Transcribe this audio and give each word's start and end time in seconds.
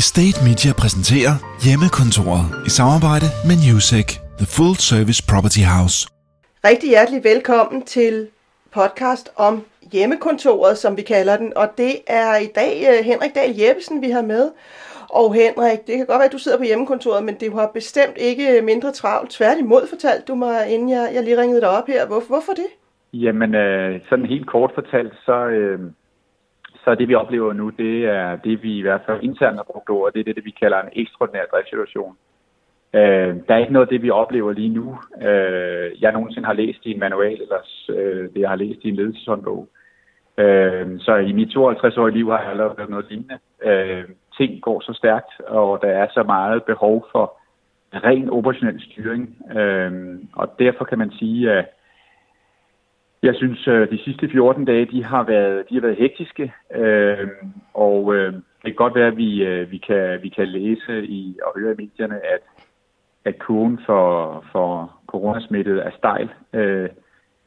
Estate 0.00 0.38
Media 0.48 0.72
præsenterer 0.82 1.34
Hjemmekontoret 1.64 2.44
i 2.68 2.70
samarbejde 2.78 3.28
med 3.48 3.56
Newsec, 3.64 4.08
The 4.40 4.48
Full 4.54 4.76
Service 4.90 5.20
Property 5.30 5.64
House. 5.74 5.96
Rigtig 6.70 6.88
hjertelig 6.94 7.20
velkommen 7.32 7.80
til 7.96 8.14
podcast 8.78 9.26
om 9.46 9.54
hjemmekontoret, 9.92 10.74
som 10.82 10.92
vi 10.98 11.02
kalder 11.14 11.36
den. 11.42 11.50
Og 11.60 11.66
det 11.82 11.94
er 12.22 12.30
i 12.46 12.48
dag 12.60 12.72
uh, 12.90 12.96
Henrik 13.10 13.32
Dahl 13.38 13.52
Jeppesen, 13.60 13.96
vi 14.06 14.10
har 14.16 14.24
med. 14.34 14.44
Og 15.20 15.26
Henrik, 15.40 15.80
det 15.86 15.94
kan 15.96 16.06
godt 16.10 16.20
være, 16.22 16.30
at 16.30 16.36
du 16.36 16.42
sidder 16.44 16.58
på 16.58 16.68
hjemmekontoret, 16.70 17.22
men 17.28 17.34
det 17.40 17.48
har 17.60 17.70
bestemt 17.80 18.16
ikke 18.30 18.46
mindre 18.70 18.90
travlt. 19.00 19.30
Tværtimod 19.30 19.84
fortalt 19.92 20.28
du 20.28 20.34
mig, 20.44 20.56
inden 20.74 20.88
jeg, 20.96 21.04
jeg 21.14 21.22
lige 21.24 21.40
ringede 21.40 21.60
dig 21.60 21.72
op 21.78 21.86
her. 21.92 22.06
Hvorfor, 22.06 22.30
hvorfor 22.34 22.52
det? 22.62 22.70
Jamen, 23.24 23.50
øh, 23.54 24.00
sådan 24.08 24.26
helt 24.34 24.46
kort 24.54 24.70
fortalt, 24.74 25.14
så, 25.26 25.36
øh, 25.58 25.80
så 26.84 26.94
det 26.94 27.08
vi 27.08 27.14
oplever 27.14 27.52
nu, 27.52 27.70
det 27.70 28.04
er 28.04 28.36
det 28.36 28.62
vi 28.62 28.78
i 28.78 28.82
hvert 28.82 29.00
fald 29.06 29.22
internt 29.22 29.56
har 29.56 29.66
brugt 29.72 29.88
over, 29.88 30.10
det 30.10 30.20
er 30.20 30.24
det, 30.24 30.36
det 30.36 30.44
vi 30.44 30.50
kalder 30.50 30.80
en 30.80 30.88
ekstraordinær 30.92 31.44
driftssituation. 31.52 32.16
Øh, 32.94 33.36
der 33.46 33.54
er 33.54 33.58
ikke 33.58 33.72
noget 33.72 33.86
af 33.86 33.90
det, 33.90 34.02
vi 34.02 34.10
oplever 34.10 34.52
lige 34.52 34.68
nu. 34.68 34.98
Øh, 35.22 36.02
jeg 36.02 36.12
nogensinde 36.12 36.46
har 36.46 36.52
læst 36.52 36.86
i 36.86 36.90
en 36.90 36.98
manual, 37.00 37.40
eller 37.42 37.60
øh, 37.90 38.28
det 38.34 38.40
jeg 38.40 38.48
har 38.48 38.56
læst 38.56 38.80
i 38.82 38.88
en 38.88 38.96
ledelseshåndbog. 38.96 39.68
Øh, 40.38 41.00
så 41.00 41.16
i 41.16 41.32
mit 41.32 41.56
52-årige 41.56 42.14
liv 42.14 42.30
har 42.30 42.40
jeg 42.40 42.50
allerede 42.50 42.74
været 42.78 42.90
noget 42.90 43.06
lignende. 43.10 43.38
Øh, 43.64 44.04
ting 44.36 44.62
går 44.62 44.80
så 44.80 44.92
stærkt, 44.92 45.40
og 45.46 45.78
der 45.82 45.88
er 45.88 46.06
så 46.10 46.22
meget 46.22 46.64
behov 46.64 47.06
for 47.12 47.38
ren 47.94 48.30
operationel 48.30 48.82
styring. 48.82 49.36
Øh, 49.56 50.18
og 50.32 50.54
derfor 50.58 50.84
kan 50.84 50.98
man 50.98 51.10
sige, 51.10 51.52
at 51.52 51.64
jeg 53.22 53.34
synes, 53.34 53.68
øh, 53.68 53.90
de 53.90 54.04
sidste 54.04 54.28
14 54.28 54.64
dage, 54.64 54.86
de 54.86 55.04
har 55.04 55.22
været, 55.22 55.64
de 55.68 55.74
har 55.74 55.80
været 55.80 55.96
hektiske, 55.96 56.52
øh, 56.74 57.28
og 57.74 58.14
øh, 58.14 58.32
det 58.32 58.64
kan 58.64 58.74
godt 58.74 58.94
være, 58.94 59.06
at 59.06 59.16
vi, 59.16 59.42
øh, 59.44 59.70
vi, 59.70 59.78
kan, 59.78 60.22
vi 60.22 60.28
kan 60.28 60.48
læse 60.48 61.06
i, 61.06 61.38
og 61.42 61.60
høre 61.60 61.72
i 61.72 61.76
medierne, 61.76 62.14
at, 62.34 62.40
at 63.24 63.38
kurven 63.38 63.80
for, 63.86 64.44
for 64.52 64.92
coronasmittet 65.06 65.86
er 65.86 65.90
stejl. 65.98 66.30
Øh, 66.52 66.88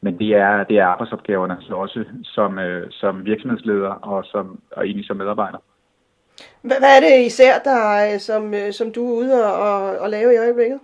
men 0.00 0.18
det 0.18 0.34
er, 0.34 0.64
det 0.64 0.78
er 0.78 0.86
arbejdsopgaverne 0.86 1.56
så 1.60 1.74
også 1.74 2.04
som, 2.22 2.58
øh, 2.58 2.86
som 2.90 3.24
virksomhedsleder 3.24 3.88
og, 3.88 4.24
som, 4.24 4.60
og 4.72 4.84
egentlig 4.84 5.06
som 5.06 5.16
medarbejder. 5.16 5.58
Hvad, 6.62 6.76
er 6.76 7.00
det 7.00 7.26
især, 7.26 7.58
der, 7.64 8.12
øh, 8.12 8.20
som, 8.20 8.54
øh, 8.54 8.72
som 8.72 8.92
du 8.92 9.08
er 9.08 9.18
ude 9.18 9.54
og, 9.54 9.98
og 9.98 10.10
lave 10.10 10.34
i 10.34 10.36
øjeblikket? 10.36 10.80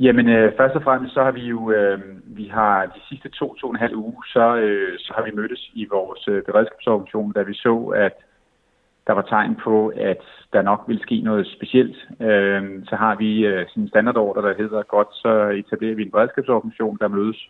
Jamen, 0.00 0.28
øh, 0.28 0.52
først 0.56 0.76
og 0.76 0.82
fremmest 0.82 1.14
så 1.14 1.22
har 1.22 1.30
vi 1.30 1.40
jo, 1.40 1.70
øh, 1.70 2.00
vi 2.24 2.44
har 2.44 2.86
de 2.86 3.00
sidste 3.08 3.28
to, 3.28 3.54
to 3.54 3.66
og 3.66 3.70
en 3.70 3.80
halv 3.80 3.96
uge, 3.96 4.24
så, 4.26 4.56
øh, 4.56 4.98
så 4.98 5.12
har 5.16 5.22
vi 5.24 5.30
mødtes 5.34 5.70
i 5.74 5.86
vores 5.90 6.28
øh, 6.28 6.42
beredskabsorganisation, 6.42 7.32
da 7.32 7.42
vi 7.42 7.54
så, 7.54 7.92
at 7.96 8.12
der 9.06 9.12
var 9.12 9.22
tegn 9.22 9.54
på, 9.64 9.92
at 9.96 10.22
der 10.52 10.62
nok 10.62 10.84
ville 10.86 11.02
ske 11.02 11.20
noget 11.20 11.46
specielt. 11.46 11.96
Øh, 12.20 12.62
så 12.84 12.96
har 12.96 13.14
vi 13.14 13.46
øh, 13.46 13.66
sådan 13.68 13.82
en 13.82 13.88
standardorder, 13.88 14.40
der 14.40 14.54
hedder 14.62 14.82
godt, 14.82 15.08
så 15.12 15.48
etablerer 15.48 15.94
vi 15.94 16.02
en 16.02 16.10
beredskabsorganisation, 16.10 16.98
der 17.00 17.08
mødes. 17.08 17.48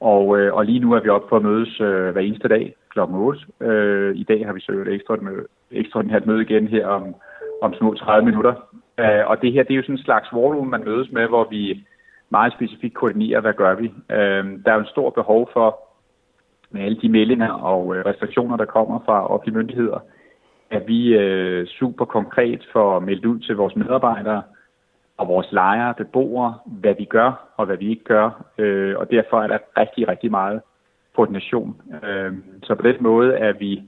Og, 0.00 0.38
øh, 0.38 0.54
og 0.54 0.64
lige 0.64 0.80
nu 0.80 0.92
er 0.92 1.00
vi 1.00 1.08
oppe 1.08 1.28
på 1.28 1.36
at 1.36 1.42
mødes 1.42 1.80
øh, 1.80 2.10
hver 2.12 2.20
eneste 2.20 2.48
dag 2.48 2.74
kl. 2.96 3.00
8. 3.00 3.40
Øh, 3.60 4.16
I 4.16 4.22
dag 4.22 4.46
har 4.46 4.52
vi 4.52 4.60
så 4.60 4.72
et 4.72 4.88
ekstra 4.88 5.16
møde, 5.16 5.46
ekstraordinært 5.70 6.26
møde 6.26 6.42
igen 6.42 6.68
her 6.68 6.86
om, 6.86 7.14
om 7.62 7.74
små 7.74 7.94
30 7.94 8.26
minutter. 8.26 8.54
Øh, 9.00 9.26
og 9.26 9.42
det 9.42 9.52
her, 9.52 9.62
det 9.62 9.70
er 9.70 9.76
jo 9.76 9.82
sådan 9.82 9.94
en 9.94 10.02
slags 10.02 10.32
war 10.32 10.54
room, 10.54 10.66
man 10.66 10.84
mødes 10.84 11.12
med, 11.12 11.26
hvor 11.28 11.46
vi 11.50 11.86
meget 12.30 12.52
specifikt 12.52 12.94
koordinerer, 12.94 13.40
hvad 13.40 13.52
gør 13.52 13.74
vi. 13.74 13.86
Øh, 14.10 14.44
der 14.64 14.70
er 14.70 14.74
jo 14.74 14.80
en 14.80 14.86
stor 14.86 15.10
behov 15.10 15.50
for, 15.52 15.78
med 16.70 16.82
alle 16.82 17.00
de 17.02 17.08
meldinger 17.08 17.52
og 17.52 17.96
øh, 17.96 18.04
restriktioner, 18.04 18.56
der 18.56 18.64
kommer 18.64 19.00
fra 19.04 19.26
offentlige 19.26 19.56
myndigheder, 19.56 19.98
at 20.70 20.82
vi 20.86 21.14
øh, 21.14 21.66
super 21.66 22.04
konkret 22.04 22.68
får 22.72 23.00
meldt 23.00 23.24
ud 23.24 23.40
til 23.40 23.56
vores 23.56 23.76
medarbejdere 23.76 24.42
og 25.16 25.28
vores 25.28 25.52
lejere, 25.52 25.94
beboere, 25.94 26.54
hvad 26.66 26.94
vi 26.98 27.04
gør 27.04 27.48
og 27.56 27.66
hvad 27.66 27.76
vi 27.76 27.90
ikke 27.90 28.04
gør. 28.04 28.44
Øh, 28.58 28.96
og 28.98 29.10
derfor 29.10 29.42
er 29.42 29.46
der 29.46 29.58
rigtig, 29.76 30.08
rigtig 30.08 30.30
meget 30.30 30.60
koordination. 31.16 31.80
Øh, 32.04 32.32
så 32.62 32.74
på 32.74 32.82
den 32.82 32.96
måde 33.00 33.34
er 33.34 33.52
vi 33.52 33.82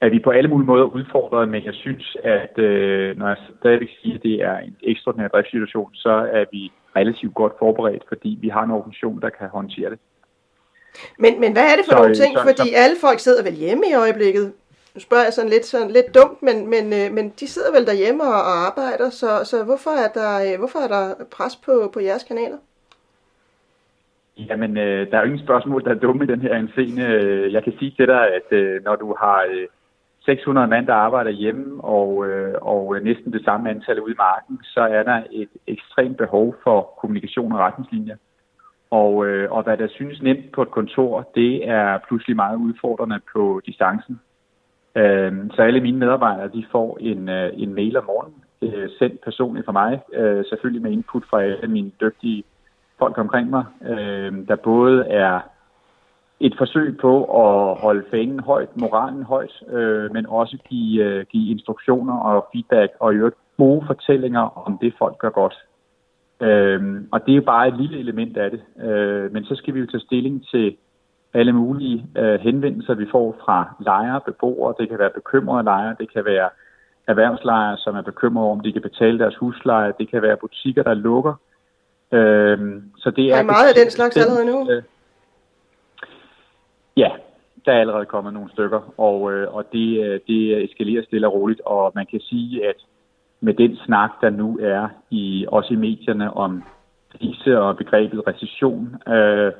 er 0.00 0.08
vi 0.08 0.18
på 0.18 0.30
alle 0.30 0.50
mulige 0.50 0.66
måder 0.66 0.84
udfordret, 0.84 1.48
men 1.48 1.64
jeg 1.64 1.74
synes, 1.74 2.16
at 2.24 2.58
øh, 2.58 3.18
når 3.18 3.28
jeg 3.28 3.36
stadigvæk 3.60 3.88
siger, 4.02 4.16
at 4.16 4.22
det 4.22 4.42
er 4.42 4.58
en 4.58 4.76
ekstraordinær 4.82 5.28
driftssituation, 5.28 5.94
så 5.94 6.28
er 6.32 6.44
vi 6.52 6.72
relativt 6.96 7.34
godt 7.34 7.52
forberedt, 7.58 8.02
fordi 8.08 8.38
vi 8.40 8.48
har 8.48 8.62
en 8.62 8.70
organisation, 8.70 9.20
der 9.20 9.30
kan 9.30 9.48
håndtere 9.48 9.90
det. 9.90 9.98
Men, 11.18 11.40
men 11.40 11.52
hvad 11.52 11.62
er 11.62 11.76
det 11.76 11.84
for 11.84 11.92
så, 11.92 11.98
nogle 11.98 12.14
ting? 12.14 12.36
Så, 12.36 12.42
fordi 12.42 12.68
så, 12.68 12.76
alle 12.76 12.96
folk 13.00 13.18
sidder 13.18 13.42
vel 13.42 13.54
hjemme 13.54 13.84
i 13.90 13.94
øjeblikket. 13.94 14.52
Nu 14.94 15.00
spørger 15.00 15.24
jeg 15.24 15.32
sådan 15.32 15.50
lidt, 15.50 15.64
sådan 15.64 15.90
lidt 15.90 16.14
dumt, 16.14 16.42
men, 16.42 16.70
men, 16.70 16.84
øh, 16.98 17.12
men 17.16 17.32
de 17.40 17.48
sidder 17.48 17.72
vel 17.72 17.86
derhjemme 17.86 18.22
og, 18.22 18.40
og 18.50 18.56
arbejder, 18.68 19.10
så, 19.10 19.30
så 19.44 19.64
hvorfor, 19.64 19.90
er 20.04 20.10
der, 20.18 20.32
øh, 20.46 20.58
hvorfor 20.58 20.78
er 20.78 20.88
der 20.88 21.24
pres 21.36 21.56
på, 21.56 21.90
på 21.94 22.00
jeres 22.00 22.24
kanaler? 22.24 22.58
Jamen, 24.38 24.76
øh, 24.76 25.10
der 25.10 25.16
er 25.16 25.20
jo 25.20 25.30
ingen 25.30 25.46
spørgsmål, 25.46 25.84
der 25.84 25.90
er 25.90 26.04
dumme 26.04 26.24
i 26.24 26.26
den 26.26 26.40
her 26.40 26.66
scene. 26.72 27.02
Jeg 27.52 27.64
kan 27.64 27.72
sige 27.78 27.94
til 27.96 28.06
dig, 28.06 28.34
at 28.34 28.48
øh, 28.50 28.84
når 28.84 28.96
du 28.96 29.16
har 29.20 29.46
øh, 29.50 29.66
600 30.26 30.68
mand, 30.68 30.86
der 30.86 30.94
arbejder 30.94 31.30
hjemme, 31.30 31.84
og, 31.84 32.26
øh, 32.26 32.54
og 32.62 32.98
næsten 33.02 33.32
det 33.32 33.44
samme 33.44 33.70
antal 33.70 34.00
ude 34.00 34.12
i 34.12 34.16
marken, 34.18 34.58
så 34.62 34.80
er 34.80 35.02
der 35.02 35.22
et 35.32 35.48
ekstremt 35.66 36.16
behov 36.16 36.54
for 36.64 36.94
kommunikation 37.00 37.52
og 37.52 37.58
retningslinjer. 37.58 38.16
Og, 38.90 39.26
øh, 39.26 39.52
og 39.52 39.62
hvad 39.62 39.76
der 39.76 39.88
synes 39.88 40.22
nemt 40.22 40.52
på 40.52 40.62
et 40.62 40.70
kontor, 40.70 41.30
det 41.34 41.68
er 41.68 41.98
pludselig 42.08 42.36
meget 42.36 42.56
udfordrende 42.56 43.20
på 43.32 43.60
distancen. 43.66 44.20
Øh, 44.96 45.32
så 45.54 45.62
alle 45.62 45.80
mine 45.80 45.98
medarbejdere, 45.98 46.48
de 46.48 46.64
får 46.72 46.98
en, 47.00 47.28
øh, 47.28 47.50
en 47.54 47.74
mail 47.74 47.96
om 47.96 48.04
morgenen, 48.04 48.42
øh, 48.62 48.88
sendt 48.98 49.20
personligt 49.20 49.66
fra 49.66 49.72
mig, 49.72 50.00
øh, 50.12 50.44
selvfølgelig 50.44 50.82
med 50.82 50.90
input 50.90 51.24
fra 51.30 51.42
alle 51.42 51.68
mine 51.68 51.90
dygtige 52.00 52.44
folk 52.98 53.18
omkring 53.18 53.50
mig, 53.50 53.64
øh, 53.82 54.48
der 54.48 54.56
både 54.56 55.06
er 55.06 55.40
et 56.40 56.54
forsøg 56.58 56.98
på 57.00 57.24
at 57.24 57.76
holde 57.80 58.04
fanen 58.10 58.40
højt, 58.40 58.76
moralen 58.76 59.22
højt, 59.22 59.62
øh, 59.70 60.12
men 60.12 60.26
også 60.26 60.58
give, 60.68 61.04
øh, 61.04 61.26
give 61.26 61.50
instruktioner 61.50 62.18
og 62.18 62.46
feedback 62.52 62.92
og 63.00 63.12
i 63.12 63.16
øvrigt 63.16 63.36
gode 63.56 63.86
fortællinger 63.86 64.66
om 64.66 64.78
det, 64.78 64.94
folk 64.98 65.18
gør 65.18 65.30
godt. 65.30 65.54
Øh, 66.40 67.02
og 67.12 67.26
det 67.26 67.32
er 67.32 67.36
jo 67.36 67.42
bare 67.42 67.68
et 67.68 67.76
lille 67.76 67.98
element 67.98 68.36
af 68.36 68.50
det. 68.50 68.86
Øh, 68.88 69.32
men 69.32 69.44
så 69.44 69.54
skal 69.54 69.74
vi 69.74 69.80
jo 69.80 69.86
tage 69.86 70.00
stilling 70.00 70.46
til 70.50 70.76
alle 71.34 71.52
mulige 71.52 72.06
øh, 72.18 72.40
henvendelser, 72.40 72.94
vi 72.94 73.06
får 73.10 73.36
fra 73.44 73.74
lejere, 73.80 74.20
beboere. 74.26 74.74
Det 74.78 74.88
kan 74.88 74.98
være 74.98 75.10
bekymrede 75.14 75.64
lejere, 75.64 75.96
det 75.98 76.12
kan 76.12 76.24
være 76.24 76.48
erhvervslejere, 77.06 77.76
som 77.76 77.96
er 77.96 78.02
bekymrede 78.02 78.50
om, 78.50 78.60
de 78.60 78.72
kan 78.72 78.82
betale 78.82 79.18
deres 79.18 79.36
husleje. 79.36 79.92
Det 79.98 80.10
kan 80.10 80.22
være 80.22 80.36
butikker, 80.36 80.82
der 80.82 80.94
lukker. 80.94 81.34
Øh, 82.12 82.58
så 82.96 83.10
det 83.10 83.24
er, 83.32 83.36
er 83.36 83.42
meget 83.42 83.68
af 83.68 83.74
den 83.74 83.90
slags 83.90 84.16
allerede 84.16 84.46
nu? 84.46 84.70
Øh, 84.70 84.82
Ja, 86.96 87.10
der 87.64 87.72
er 87.72 87.80
allerede 87.80 88.06
kommet 88.06 88.32
nogle 88.34 88.50
stykker, 88.50 88.94
og, 89.00 89.32
øh, 89.32 89.54
og 89.54 89.64
det, 89.72 90.04
øh, 90.04 90.20
det 90.26 90.64
eskalerer 90.64 91.04
stille 91.04 91.26
og 91.26 91.34
roligt, 91.34 91.60
og 91.60 91.92
man 91.94 92.06
kan 92.06 92.20
sige, 92.20 92.68
at 92.68 92.76
med 93.40 93.54
den 93.54 93.76
snak, 93.76 94.10
der 94.20 94.30
nu 94.30 94.58
er 94.62 94.88
i 95.10 95.46
også 95.48 95.74
i 95.74 95.76
medierne 95.76 96.36
om 96.36 96.62
krise 97.18 97.60
og 97.60 97.76
begrebet 97.76 98.26
recession, 98.26 98.96
øh, 99.08 99.52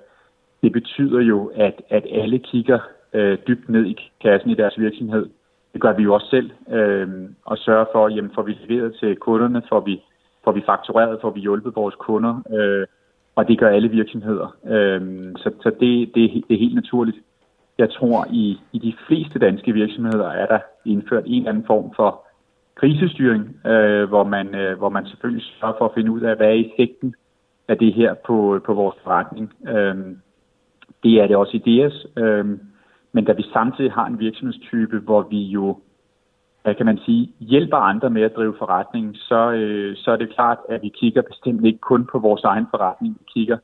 det 0.63 0.73
betyder 0.73 1.21
jo, 1.21 1.53
at, 1.55 1.83
at 1.89 2.07
alle 2.11 2.39
kigger 2.39 2.79
øh, 3.13 3.39
dybt 3.49 3.69
ned 3.69 3.87
i 3.87 4.11
kassen 4.23 4.51
i 4.51 4.55
deres 4.55 4.79
virksomhed. 4.79 5.27
Det 5.73 5.81
gør 5.81 5.93
vi 5.93 6.03
jo 6.03 6.15
også 6.15 6.31
selv, 6.31 6.51
øh, 6.71 7.09
og 7.45 7.59
sørger 7.59 7.85
for, 7.93 8.09
jamen 8.09 8.31
får 8.35 8.43
vi 8.43 8.59
leveret 8.67 8.97
til 9.01 9.17
kunderne, 9.17 9.63
får 9.69 9.81
vi, 9.81 10.03
får 10.45 10.53
vi 10.53 10.63
faktureret, 10.67 11.19
får 11.21 11.31
vi 11.31 11.41
hjulpet 11.41 11.77
vores 11.77 11.95
kunder, 11.95 12.43
øh, 12.53 12.87
og 13.37 13.49
det 13.49 13.59
gør 13.59 13.69
alle 13.69 13.89
virksomheder. 13.89 14.57
Øhm, 14.67 15.37
så 15.37 15.51
så 15.63 15.71
det, 15.81 16.15
det, 16.15 16.45
det 16.49 16.55
er 16.55 16.59
helt 16.59 16.75
naturligt. 16.75 17.17
Jeg 17.79 17.91
tror, 17.91 18.27
i, 18.31 18.59
i 18.73 18.79
de 18.79 18.95
fleste 19.07 19.39
danske 19.39 19.73
virksomheder 19.73 20.29
er 20.29 20.47
der 20.47 20.59
indført 20.85 21.25
en 21.27 21.35
eller 21.35 21.51
anden 21.51 21.67
form 21.67 21.93
for 21.97 22.27
krisestyring, 22.75 23.67
øh, 23.67 24.09
hvor, 24.09 24.25
man, 24.25 24.55
øh, 24.55 24.79
hvor 24.79 24.89
man 24.89 25.07
selvfølgelig 25.07 25.45
sørger 25.61 25.75
for 25.79 25.85
at 25.85 25.95
finde 25.95 26.11
ud 26.11 26.21
af, 26.21 26.37
hvad 26.37 26.47
er 26.47 26.65
effekten 26.65 27.15
af 27.69 27.79
det 27.79 27.95
her 27.95 28.15
på, 28.15 28.61
på 28.67 28.75
vores 28.75 28.97
forretning. 29.05 29.53
Øhm, 29.69 30.21
det 31.03 31.21
er 31.21 31.27
det 31.27 31.37
også 31.37 31.57
i 31.57 31.65
DS, 31.69 32.07
øhm, 32.17 32.61
men 33.13 33.25
da 33.25 33.33
vi 33.33 33.43
samtidig 33.43 33.93
har 33.93 34.07
en 34.07 34.19
virksomhedstype, 34.19 34.99
hvor 34.99 35.23
vi 35.31 35.43
jo 35.43 35.79
hvad 36.67 36.75
kan 36.75 36.87
man 36.87 36.99
sige, 36.99 37.33
hjælper 37.41 37.77
andre 37.77 38.11
med 38.11 38.23
at 38.23 38.37
drive 38.37 38.55
forretning, 38.59 39.17
så, 39.17 39.51
øh, 39.51 39.97
så 39.97 40.11
er 40.11 40.17
det 40.17 40.35
klart, 40.35 40.59
at 40.69 40.83
vi 40.83 40.89
kigger 40.89 41.23
bestemt 41.23 41.65
ikke 41.65 41.79
kun 41.79 42.07
på 42.13 42.19
vores 42.19 42.45
egen 42.45 42.67
forretning. 42.71 43.17
Vi 43.21 43.25
kigger 43.35 43.59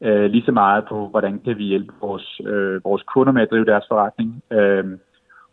øh, 0.00 0.30
lige 0.30 0.44
så 0.44 0.52
meget 0.52 0.84
på, 0.88 1.08
hvordan 1.08 1.40
kan 1.44 1.58
vi 1.58 1.64
hjælpe 1.64 1.92
vores, 2.00 2.40
øh, 2.46 2.84
vores 2.84 3.02
kunder 3.02 3.32
med 3.32 3.42
at 3.42 3.50
drive 3.50 3.64
deres 3.64 3.84
forretning, 3.88 4.42
øh, 4.50 4.84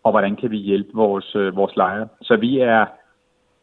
og 0.03 0.11
hvordan 0.11 0.35
kan 0.35 0.51
vi 0.51 0.57
hjælpe 0.57 0.89
vores, 0.93 1.35
øh, 1.35 1.55
vores 1.55 1.75
lejere. 1.75 2.07
Så 2.21 2.35
vi 2.35 2.59
er 2.59 2.85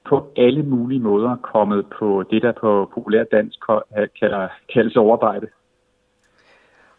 på 0.05 0.33
alle 0.37 0.63
mulige 0.63 1.01
måder 1.01 1.37
kommet 1.37 1.87
på 1.99 2.25
det, 2.31 2.43
der 2.43 2.53
på 2.53 2.91
populær 2.95 3.25
dansk 3.25 3.59
øh, 3.99 4.09
kalder, 4.21 4.49
kaldes 4.75 4.97
overarbejde. 4.97 5.47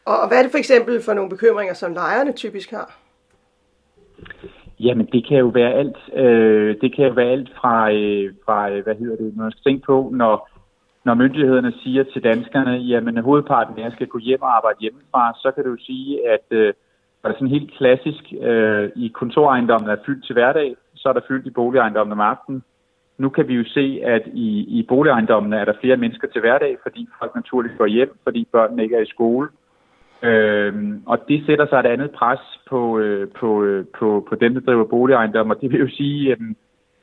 Og 0.05 0.27
hvad 0.27 0.37
er 0.37 0.43
det 0.43 0.51
for 0.51 0.57
eksempel 0.57 1.01
for 1.05 1.13
nogle 1.13 1.29
bekymringer, 1.29 1.73
som 1.73 1.93
lejerne 1.93 2.31
typisk 2.31 2.71
har? 2.71 2.97
Jamen, 4.85 5.07
det 5.13 5.27
kan 5.27 5.37
jo 5.37 5.47
være 5.47 5.73
alt. 5.73 5.97
Øh, 6.15 6.75
det 6.81 6.95
kan 6.95 7.05
jo 7.07 7.13
være 7.13 7.31
alt 7.35 7.49
fra, 7.59 7.91
øh, 7.91 8.33
fra 8.45 8.69
øh, 8.71 8.83
hvad 8.83 8.95
hedder 8.95 9.15
det, 9.15 9.35
når 9.35 9.43
man 9.43 9.51
skal 9.51 9.63
tænke 9.63 9.85
på, 9.85 10.09
når, 10.13 10.49
når 11.05 11.13
myndighederne 11.13 11.73
siger 11.83 12.03
til 12.03 12.23
danskerne, 12.23 12.71
jamen 12.71 13.17
hovedparten 13.17 13.79
af 13.79 13.83
jer 13.83 13.91
skal 13.91 14.07
gå 14.07 14.17
hjem 14.17 14.41
og 14.41 14.55
arbejde 14.57 14.77
hjemmefra, 14.81 15.33
så 15.33 15.51
kan 15.55 15.63
du 15.63 15.75
sige, 15.79 16.29
at 16.29 16.45
øh, 16.51 16.73
er 17.23 17.27
det 17.27 17.37
sådan 17.37 17.57
helt 17.57 17.71
klassisk, 17.77 18.23
øh, 18.41 18.89
i 18.95 19.07
kontorejendommen 19.07 19.89
er 19.89 20.03
fyldt 20.05 20.25
til 20.25 20.33
hverdag, 20.33 20.75
så 20.95 21.09
er 21.09 21.13
der 21.13 21.27
fyldt 21.27 21.47
i 21.47 21.49
boligejendommen 21.49 22.11
om 22.11 22.19
aftenen. 22.19 22.63
Nu 23.17 23.29
kan 23.29 23.47
vi 23.47 23.53
jo 23.53 23.63
se, 23.67 23.99
at 24.03 24.23
i, 24.33 24.79
i 24.79 24.85
boligejendommene 24.89 25.57
er 25.57 25.65
der 25.65 25.73
flere 25.81 25.97
mennesker 25.97 26.27
til 26.27 26.41
hverdag, 26.41 26.77
fordi 26.83 27.07
folk 27.19 27.35
naturligt 27.35 27.77
går 27.77 27.85
hjem, 27.85 28.17
fordi 28.23 28.47
børnene 28.51 28.83
ikke 28.83 28.95
er 28.95 29.01
i 29.01 29.13
skole. 29.15 29.49
Øh, 30.23 30.73
og 31.05 31.19
det 31.27 31.45
sætter 31.45 31.67
sig 31.67 31.79
et 31.79 31.85
andet 31.85 32.11
pres 32.11 32.39
på, 32.69 32.99
øh, 32.99 33.27
på, 33.39 33.63
øh, 33.63 33.85
på, 33.99 34.25
på 34.29 34.35
dem, 34.35 34.53
der 34.53 34.61
driver 34.61 34.85
boligejendom, 34.85 35.49
og 35.49 35.61
det 35.61 35.71
vil 35.71 35.79
jo 35.79 35.89
sige, 35.89 36.31
at 36.31 36.37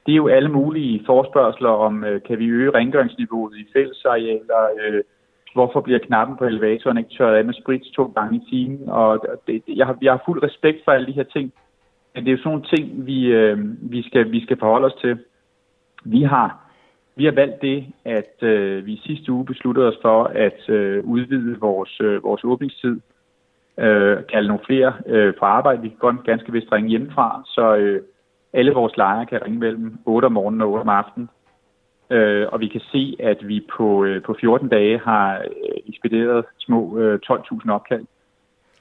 det 0.06 0.12
er 0.12 0.16
jo 0.16 0.28
alle 0.28 0.48
mulige 0.48 1.02
forspørgseler 1.06 1.70
om, 1.70 2.04
øh, 2.04 2.22
kan 2.22 2.38
vi 2.38 2.46
øge 2.46 2.70
rengøringsniveauet 2.70 3.56
i 3.56 3.66
fællesarealer, 3.72 4.62
øh, 4.82 5.02
hvorfor 5.54 5.80
bliver 5.80 5.98
knappen 5.98 6.36
på 6.36 6.44
elevatoren 6.44 6.98
ikke 6.98 7.10
tørret 7.10 7.36
af 7.36 7.44
med 7.44 7.54
sprit 7.54 7.82
to 7.82 8.04
gange 8.04 8.36
i 8.36 8.50
timen, 8.50 8.88
og 8.88 9.26
det, 9.46 9.62
jeg, 9.68 9.86
har, 9.86 9.98
jeg 10.02 10.12
har 10.12 10.22
fuld 10.26 10.42
respekt 10.42 10.84
for 10.84 10.92
alle 10.92 11.06
de 11.06 11.12
her 11.12 11.22
ting, 11.22 11.52
men 12.14 12.24
det 12.24 12.30
er 12.30 12.36
jo 12.36 12.42
sådan 12.42 12.50
nogle 12.50 12.76
ting, 12.76 13.06
vi, 13.06 13.26
øh, 13.26 13.58
vi, 13.90 14.02
skal, 14.02 14.32
vi 14.32 14.42
skal 14.44 14.58
forholde 14.58 14.86
os 14.86 15.00
til. 15.00 15.18
Vi 16.04 16.22
har, 16.22 16.70
vi 17.16 17.24
har 17.24 17.32
valgt 17.32 17.62
det, 17.62 17.86
at 18.04 18.42
øh, 18.42 18.86
vi 18.86 19.00
sidste 19.06 19.32
uge 19.32 19.46
besluttede 19.46 19.88
os 19.88 19.98
for 20.02 20.24
at 20.24 20.68
øh, 20.68 21.04
udvide 21.04 21.60
vores, 21.60 22.00
øh, 22.00 22.24
vores 22.24 22.44
åbningstid, 22.44 23.00
øh, 23.80 24.18
kalde 24.32 24.48
nogle 24.48 24.64
flere 24.66 24.92
øh, 25.06 25.34
fra 25.38 25.46
arbejde. 25.46 25.82
Vi 25.82 25.88
kan 25.88 25.98
godt 25.98 26.24
ganske 26.24 26.52
vist 26.52 26.72
ringe 26.72 26.90
hjemmefra, 26.90 27.42
så 27.46 27.76
øh, 27.76 28.02
alle 28.52 28.72
vores 28.72 28.96
lejre 28.96 29.26
kan 29.26 29.42
ringe 29.44 29.58
mellem 29.58 29.98
8 30.06 30.26
om 30.26 30.32
morgenen 30.32 30.60
og 30.60 30.70
8 30.70 30.80
om 30.82 30.88
aftenen. 30.88 31.28
Øh, 32.10 32.46
og 32.52 32.60
vi 32.60 32.68
kan 32.68 32.80
se, 32.80 33.16
at 33.18 33.48
vi 33.48 33.66
på, 33.76 34.04
øh, 34.04 34.22
på 34.22 34.36
14 34.40 34.68
dage 34.68 34.98
har 34.98 35.38
øh, 35.38 35.78
ekspederet 35.86 36.44
små 36.58 36.98
øh, 36.98 37.20
12.000 37.30 37.70
opkald. 37.70 38.04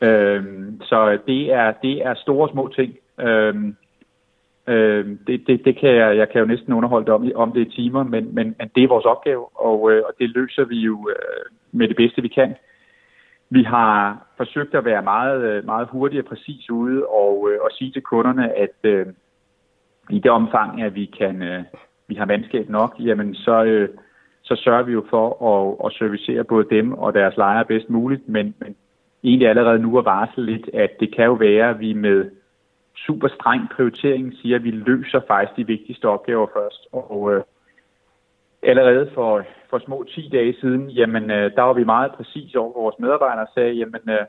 Øh, 0.01 0.44
så 0.81 1.18
det 1.28 1.54
er, 1.54 1.72
det 1.72 2.06
er 2.06 2.13
store 2.13 2.50
små 2.51 2.72
ting. 2.75 2.96
Øh, 3.19 3.56
øh, 4.68 5.06
det, 5.28 5.48
det, 5.48 5.66
det 5.66 5.78
kan 5.78 5.90
jeg, 5.90 6.18
jeg 6.18 6.30
kan 6.30 6.40
jo 6.40 6.48
næsten 6.48 6.74
underholde 6.74 7.06
det 7.06 7.13
om, 7.13 7.31
om 7.36 7.51
det 7.51 7.62
i 7.62 7.81
timer, 7.81 8.04
men, 8.04 8.36
men, 8.36 8.56
men 8.60 8.72
det 8.75 8.84
er 8.84 8.88
vores 8.88 9.06
opgave, 9.06 9.46
og, 9.56 9.92
øh, 9.92 10.04
og 10.07 10.13
det 10.19 10.30
løser 10.30 10.66
vi 10.66 10.75
jo 10.75 11.10
øh, 11.10 11.46
med 11.72 11.88
det 11.88 11.96
bedste, 11.96 12.22
vi 12.22 12.28
kan. 12.28 12.56
Vi 13.50 13.63
har 13.63 14.25
forsøgt 14.38 14.75
at 14.75 14.86
være 14.86 15.01
meget, 15.01 15.42
øh, 15.42 15.66
meget 15.66 15.88
hurtige 15.88 16.22
og 16.22 16.25
præcis 16.25 16.69
ude 16.69 17.06
og, 17.06 17.50
øh, 17.51 17.60
og 17.62 17.69
sige 17.72 17.92
til 17.92 18.01
kunderne, 18.01 18.57
at 18.57 18.78
øh, 18.84 19.06
i 20.10 20.19
det 20.19 20.31
omfang, 20.31 20.81
at 20.81 20.96
vi 20.96 21.06
kan 21.06 21.42
øh, 21.42 21.63
vi 22.10 22.16
har 22.16 22.25
mandskab 22.25 22.69
nok, 22.69 22.96
jamen 23.00 23.36
så, 23.36 23.63
øh, 23.63 23.90
så 24.42 24.56
sørger 24.56 24.84
vi 24.84 24.92
jo 24.92 25.06
for 25.10 25.28
at, 25.51 25.86
at 25.86 25.94
servicere 25.94 26.44
både 26.44 26.75
dem 26.75 26.94
og 26.94 27.13
deres 27.13 27.38
lejere 27.38 27.66
bedst 27.66 27.90
muligt, 27.90 28.30
men, 28.30 28.56
men 28.60 28.75
egentlig 29.24 29.50
allerede 29.50 29.80
nu 29.80 29.98
at 29.98 30.06
varsle 30.06 30.46
lidt, 30.46 30.69
at 30.74 31.00
det 31.00 31.16
kan 31.16 31.25
jo 31.25 31.34
være, 31.34 31.69
at 31.69 31.80
vi 31.80 31.94
med 31.94 32.31
super 32.96 33.28
streng 33.28 33.69
prioritering 33.75 34.34
siger, 34.42 34.56
at 34.56 34.63
vi 34.63 34.72
løser 34.72 35.22
faktisk 35.28 35.57
de 35.57 35.68
vigtigste 35.68 36.06
opgaver 36.06 36.48
først. 36.54 36.88
Og 36.92 37.34
øh, 37.34 37.44
allerede 38.63 39.12
for, 39.13 39.46
for 39.69 39.80
små 39.80 40.04
10 40.04 40.30
dage 40.31 40.56
siden, 40.62 40.89
jamen 40.89 41.31
øh, 41.31 41.51
der 41.56 41.62
var 41.62 41.74
vi 41.74 41.83
meget 41.83 42.12
præcis 42.12 42.56
over 42.56 42.74
vores 42.74 42.95
medarbejdere 43.00 43.45
og 43.45 43.51
sagde, 43.56 43.74
jamen 43.74 44.10
øh, 44.10 44.25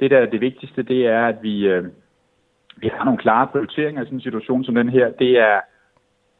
det 0.00 0.10
der 0.10 0.18
er 0.18 0.26
det 0.26 0.40
vigtigste, 0.40 0.82
det 0.82 1.06
er, 1.06 1.26
at 1.26 1.42
vi, 1.42 1.66
øh, 1.66 1.84
vi 2.76 2.90
har 2.94 3.04
nogle 3.04 3.18
klare 3.18 3.46
prioriteringer 3.46 4.02
i 4.02 4.04
sådan 4.04 4.18
en 4.18 4.22
situation 4.22 4.64
som 4.64 4.74
den 4.74 4.88
her. 4.88 5.10
Det 5.10 5.38
er, 5.38 5.60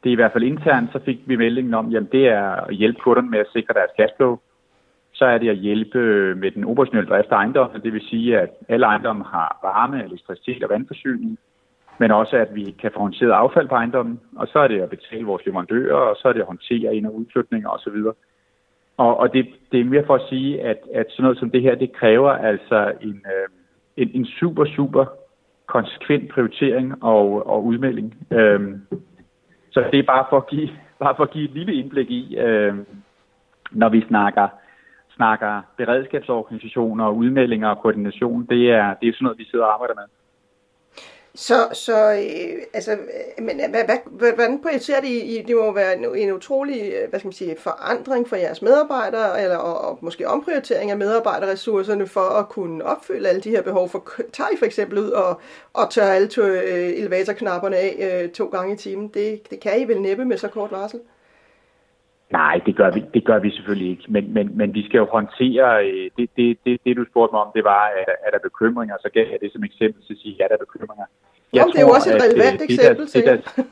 det 0.03 0.09
er 0.09 0.13
i 0.13 0.21
hvert 0.21 0.33
fald 0.33 0.45
internt, 0.45 0.93
så 0.93 0.99
fik 0.99 1.19
vi 1.27 1.37
meldingen 1.37 1.75
om, 1.75 1.91
jamen 1.91 2.09
det 2.13 2.29
er 2.29 2.43
at 2.43 2.75
hjælpe 2.75 3.01
kunderne 3.01 3.31
med 3.31 3.39
at 3.39 3.53
sikre 3.53 3.75
deres 3.75 3.91
cashflow. 3.97 4.39
Så 5.13 5.25
er 5.25 5.39
det 5.39 5.49
at 5.49 5.57
hjælpe 5.57 5.99
øh, 5.99 6.37
med 6.37 6.51
den 6.51 6.65
operationelle 6.65 7.11
drift 7.11 7.31
af 7.31 7.37
ejendommen, 7.37 7.83
det 7.83 7.93
vil 7.93 8.09
sige, 8.11 8.41
at 8.41 8.51
alle 8.69 8.87
ejendomme 8.87 9.25
har 9.25 9.59
varme, 9.63 10.05
elektricitet 10.05 10.65
og 10.65 10.71
vandforsyning, 10.71 11.39
men 11.99 12.11
også 12.11 12.37
at 12.37 12.55
vi 12.55 12.71
kan 12.81 12.91
få 12.95 12.99
håndteret 12.99 13.31
affald 13.31 13.69
på 13.69 13.75
ejendommen, 13.75 14.21
og 14.37 14.49
så 14.49 14.59
er 14.59 14.69
det 14.69 14.81
at 14.81 14.91
betale 14.91 15.25
vores 15.25 15.47
leverandører, 15.47 15.95
og 15.95 16.17
så 16.17 16.29
er 16.29 16.33
det 16.33 16.41
at 16.41 16.47
håndtere 16.47 16.97
ind- 16.97 17.07
og 17.07 17.15
udflytninger 17.15 17.69
osv. 17.69 17.97
Og, 18.97 19.17
og 19.17 19.33
det, 19.33 19.47
det 19.73 19.81
er 19.81 19.85
mere 19.85 20.07
for 20.07 20.15
at 20.15 20.29
sige, 20.29 20.63
at, 20.63 20.79
at 20.95 21.07
sådan 21.11 21.23
noget 21.23 21.39
som 21.39 21.51
det 21.51 21.63
her, 21.63 21.75
det 21.75 21.93
kræver 21.93 22.31
altså 22.31 22.93
en, 23.01 23.25
øh, 23.27 23.49
en, 23.97 24.11
en 24.15 24.27
super, 24.27 24.65
super 24.65 25.05
konsekvent 25.67 26.31
prioritering 26.31 27.05
og, 27.05 27.47
og 27.47 27.65
udmelding. 27.65 28.27
Øhm, 28.31 28.81
så 29.71 29.85
det 29.93 29.99
er 29.99 30.13
bare 30.15 30.27
for 30.31 30.37
at 30.37 30.47
give, 30.47 30.69
bare 31.05 31.15
for 31.17 31.23
at 31.23 31.31
give 31.31 31.45
et 31.45 31.51
lille 31.51 31.75
indblik 31.75 32.11
i, 32.11 32.37
øh, 32.37 32.75
når 33.71 33.89
vi 33.89 34.05
snakker, 34.09 34.49
snakker 35.17 35.63
beredskabsorganisationer 35.77 37.05
og 37.05 37.17
udmeldinger 37.17 37.69
og 37.69 37.79
koordination, 37.79 38.47
det 38.47 38.71
er, 38.71 38.95
det 38.95 39.09
er 39.09 39.13
sådan 39.13 39.25
noget, 39.25 39.39
vi 39.39 39.45
sidder 39.45 39.65
og 39.65 39.75
arbejder 39.75 39.95
med. 39.95 40.05
Så, 41.35 41.69
så 41.73 42.13
øh, 42.13 42.63
altså, 42.73 42.93
øh, 42.93 43.45
men 43.45 43.61
øh, 43.61 43.71
hvad, 43.71 43.85
hvad, 43.85 44.33
hvordan 44.33 44.63
prioriterer 44.63 45.01
det 45.01 45.09
i, 45.09 45.45
det 45.47 45.57
må 45.57 45.73
være 45.73 45.97
en, 45.97 46.17
en 46.17 46.33
utrolig, 46.33 46.93
øh, 46.93 47.11
hvad 47.11 47.21
skal 47.21 47.27
man 47.27 47.33
sige, 47.33 47.57
forandring 47.59 48.29
for 48.29 48.37
jeres 48.37 48.63
medarbejdere, 48.63 49.43
eller 49.43 49.57
og, 49.57 49.91
og 49.91 49.99
måske 50.03 50.29
omprioritering 50.29 50.91
af 50.91 50.97
medarbejderressourcerne 50.97 52.07
for 52.07 52.21
at 52.21 52.49
kunne 52.49 52.85
opfylde 52.85 53.29
alle 53.29 53.41
de 53.41 53.51
her 53.51 53.63
behov. 53.63 53.89
For 53.89 54.05
tager 54.33 54.51
I 54.51 54.57
for 54.57 54.67
eksempel 54.67 54.99
ud 54.99 55.11
og, 55.11 55.41
og 55.73 55.91
tør 55.91 56.07
alle 56.07 56.29
to, 56.29 56.43
øh, 56.43 56.91
elevatorknapperne 56.99 57.77
af 57.77 58.23
øh, 58.25 58.31
to 58.31 58.47
gange 58.47 58.75
i 58.75 58.77
timen? 58.77 59.09
Det, 59.09 59.51
det 59.51 59.61
kan 59.61 59.81
I 59.81 59.85
vel 59.85 60.01
næppe 60.01 60.25
med 60.25 60.39
så 60.39 60.49
kort 60.49 60.71
varsel? 60.71 61.01
Nej, 62.33 62.61
det 62.67 62.77
gør 62.77 62.91
vi, 62.91 63.01
det 63.15 63.25
gør 63.25 63.39
vi 63.39 63.51
selvfølgelig 63.51 63.91
ikke. 63.91 64.05
Men, 64.09 64.35
men, 64.35 64.57
men 64.59 64.75
vi 64.75 64.83
skal 64.87 64.99
jo 64.99 65.09
håndtere, 65.19 65.87
øh, 65.87 66.11
det, 66.17 66.31
det, 66.37 66.59
det, 66.65 66.81
det 66.85 66.97
du 66.97 67.05
spurgte 67.11 67.33
mig 67.35 67.43
om, 67.45 67.51
det 67.55 67.65
var, 67.65 67.85
er, 67.87 68.13
er 68.27 68.31
der 68.31 68.39
bekymringer? 68.49 68.97
Så 69.01 69.09
gav 69.15 69.27
jeg 69.31 69.39
det 69.41 69.53
som 69.53 69.65
eksempel 69.65 70.03
til 70.07 70.15
at 70.15 70.21
sige, 70.23 70.37
ja, 70.39 70.45
der 70.49 70.55
er 70.55 70.65
bekymringer. 70.67 71.07
Jeg 71.07 71.59
Jamen, 71.59 71.65
tror, 71.65 71.73
det 71.73 71.83
er 71.83 71.87
jo 71.89 71.95
også 71.99 72.11
et 72.15 72.23
relevant 72.27 72.61
at, 72.63 72.69
øh, 72.69 72.75
eksempel 72.75 73.07
det 73.07 73.25
der, 73.27 73.37
til. 73.37 73.65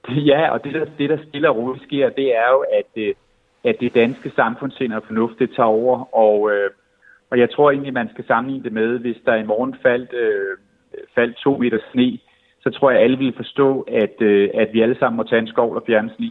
Det 0.00 0.16
der, 0.16 0.20
ja, 0.32 0.50
og 0.50 0.64
det 0.64 0.74
der, 0.74 0.84
det 0.98 1.10
der 1.10 1.18
stille 1.28 1.50
og 1.50 1.56
roligt 1.56 1.84
sker, 1.84 2.08
det 2.20 2.28
er 2.42 2.48
jo, 2.54 2.60
at, 2.80 2.92
øh, 2.96 3.14
at 3.64 3.76
det 3.80 3.94
danske 3.94 4.30
samfundssind 4.36 4.92
og 4.92 5.02
fornuft, 5.06 5.38
det 5.38 5.50
tager 5.56 5.74
over, 5.80 6.14
og, 6.24 6.38
og 7.30 7.38
jeg 7.38 7.50
tror 7.50 7.70
egentlig, 7.70 7.92
man 7.92 8.10
skal 8.12 8.24
sammenligne 8.26 8.64
det 8.64 8.72
med, 8.72 8.98
hvis 8.98 9.20
der 9.26 9.34
i 9.34 9.46
morgen 9.52 9.74
faldt, 9.82 10.12
øh, 10.12 10.56
faldt 11.14 11.36
to 11.36 11.56
meter 11.56 11.78
sne, 11.92 12.18
så 12.62 12.70
tror 12.70 12.90
jeg, 12.90 13.00
alle 13.00 13.18
vil 13.18 13.32
forstå, 13.36 13.80
at, 13.80 14.22
øh, 14.22 14.50
at 14.54 14.68
vi 14.72 14.80
alle 14.80 14.98
sammen 14.98 15.16
må 15.16 15.22
tage 15.22 15.40
en 15.40 15.48
skov 15.48 15.74
og 15.74 15.82
fjerne 15.86 16.10
sne. 16.16 16.30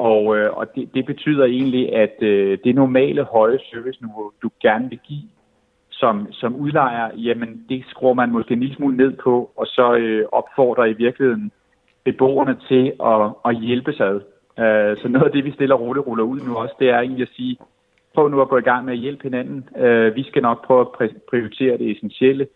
Og, 0.00 0.36
øh, 0.36 0.56
og 0.56 0.74
det, 0.74 0.94
det 0.94 1.06
betyder 1.06 1.44
egentlig, 1.44 1.94
at 1.94 2.22
øh, 2.22 2.58
det 2.64 2.74
normale 2.74 3.24
høje 3.24 3.58
serviceniveau, 3.70 4.32
du 4.42 4.50
gerne 4.62 4.88
vil 4.88 4.98
give 5.08 5.28
som, 5.90 6.32
som 6.32 6.56
udlejer, 6.56 7.10
jamen 7.16 7.64
det 7.68 7.84
skruer 7.88 8.14
man 8.14 8.30
måske 8.30 8.52
en 8.52 8.60
lille 8.60 8.76
smule 8.76 8.96
ned 8.96 9.12
på, 9.16 9.50
og 9.56 9.66
så 9.66 9.94
øh, 9.94 10.26
opfordrer 10.32 10.84
i 10.84 10.92
virkeligheden 10.92 11.52
beboerne 12.04 12.56
til 12.68 12.92
at, 13.12 13.22
at 13.48 13.60
hjælpe 13.60 13.92
sig 13.92 14.06
ad. 14.06 14.20
Øh, 14.64 14.96
så 14.96 15.08
noget 15.08 15.26
af 15.26 15.32
det, 15.32 15.44
vi 15.44 15.52
stiller 15.52 15.74
og 15.74 15.80
roligt 15.80 16.06
ruller 16.06 16.24
ud 16.24 16.40
nu 16.40 16.56
også, 16.56 16.74
det 16.78 16.90
er 16.90 16.98
egentlig 16.98 17.22
at 17.22 17.36
sige, 17.36 17.56
prøv 18.14 18.28
nu 18.28 18.40
at 18.40 18.48
gå 18.48 18.56
i 18.58 18.68
gang 18.70 18.84
med 18.84 18.92
at 18.92 18.98
hjælpe 18.98 19.22
hinanden. 19.22 19.68
Øh, 19.76 20.16
vi 20.16 20.22
skal 20.22 20.42
nok 20.42 20.66
prøve 20.66 20.80
at 20.80 21.10
prioritere 21.30 21.78
det 21.78 21.90
essentielle. 21.90 22.46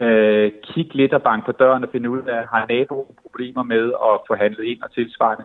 Øh, 0.00 0.52
kig 0.62 0.94
lidt 0.94 1.12
og 1.12 1.22
bank 1.22 1.46
på 1.46 1.52
døren 1.52 1.84
og 1.84 1.90
finde 1.92 2.10
ud 2.10 2.22
af, 2.22 2.46
har 2.52 2.66
naboen 2.68 3.14
problemer 3.22 3.62
med 3.62 3.84
at 4.08 4.20
få 4.28 4.34
handlet 4.34 4.64
ind 4.64 4.82
og 4.82 4.92
tilsvarende 4.92 5.44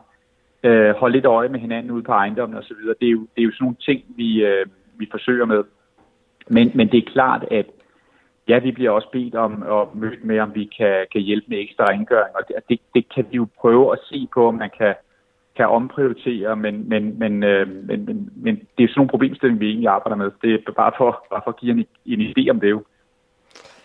øh, 0.64 0.96
holde 0.96 1.16
lidt 1.16 1.26
øje 1.26 1.50
med 1.50 1.60
hinanden 1.60 1.92
ude 1.92 2.04
på 2.04 2.12
ejendommen 2.12 2.58
osv. 2.58 2.76
Det, 3.00 3.08
er 3.08 3.12
jo, 3.12 3.28
det 3.36 3.42
er 3.42 3.44
jo 3.44 3.52
sådan 3.52 3.64
nogle 3.64 3.78
ting, 3.86 4.04
vi, 4.16 4.46
øh, 4.46 4.66
vi 4.98 5.08
forsøger 5.12 5.46
med. 5.46 5.64
Men, 6.48 6.72
men 6.76 6.92
det 6.92 6.98
er 6.98 7.12
klart, 7.12 7.46
at 7.52 7.66
ja, 8.48 8.60
vi 8.60 8.72
bliver 8.72 8.92
også 8.92 9.08
bedt 9.12 9.36
om 9.36 9.64
at 9.64 9.96
møde 9.96 10.18
med, 10.24 10.40
om 10.40 10.56
vi 10.56 10.70
kan, 10.78 11.06
kan 11.12 11.22
hjælpe 11.22 11.46
med 11.50 11.60
ekstra 11.60 11.86
rengøring, 11.86 12.36
og 12.36 12.42
det, 12.48 12.56
det, 12.70 12.80
det 12.94 13.14
kan 13.14 13.26
vi 13.32 13.36
jo 13.36 13.48
prøve 13.62 13.94
at 13.94 14.00
se 14.04 14.28
på, 14.34 14.48
om 14.48 14.56
man 14.56 14.70
kan, 14.78 14.96
kan 15.56 15.68
omprioritere, 15.68 16.56
men, 16.56 16.90
men, 16.90 17.20
men, 17.20 17.44
øh, 17.44 17.68
men, 17.68 18.06
men, 18.06 18.30
men 18.36 18.56
det 18.56 18.84
er 18.84 18.88
sådan 18.88 18.94
nogle 18.98 19.10
problemstillinger, 19.10 19.60
vi 19.60 19.70
egentlig 19.70 19.90
arbejder 19.90 20.16
med. 20.16 20.32
Det 20.42 20.54
er 20.68 20.72
bare 20.72 20.92
for, 20.98 21.26
bare 21.32 21.42
for 21.44 21.52
at 21.52 21.60
give 21.60 21.72
en, 21.72 21.86
en 22.06 22.22
idé 22.22 22.50
om 22.50 22.60
det 22.60 22.70
jo. 22.70 22.84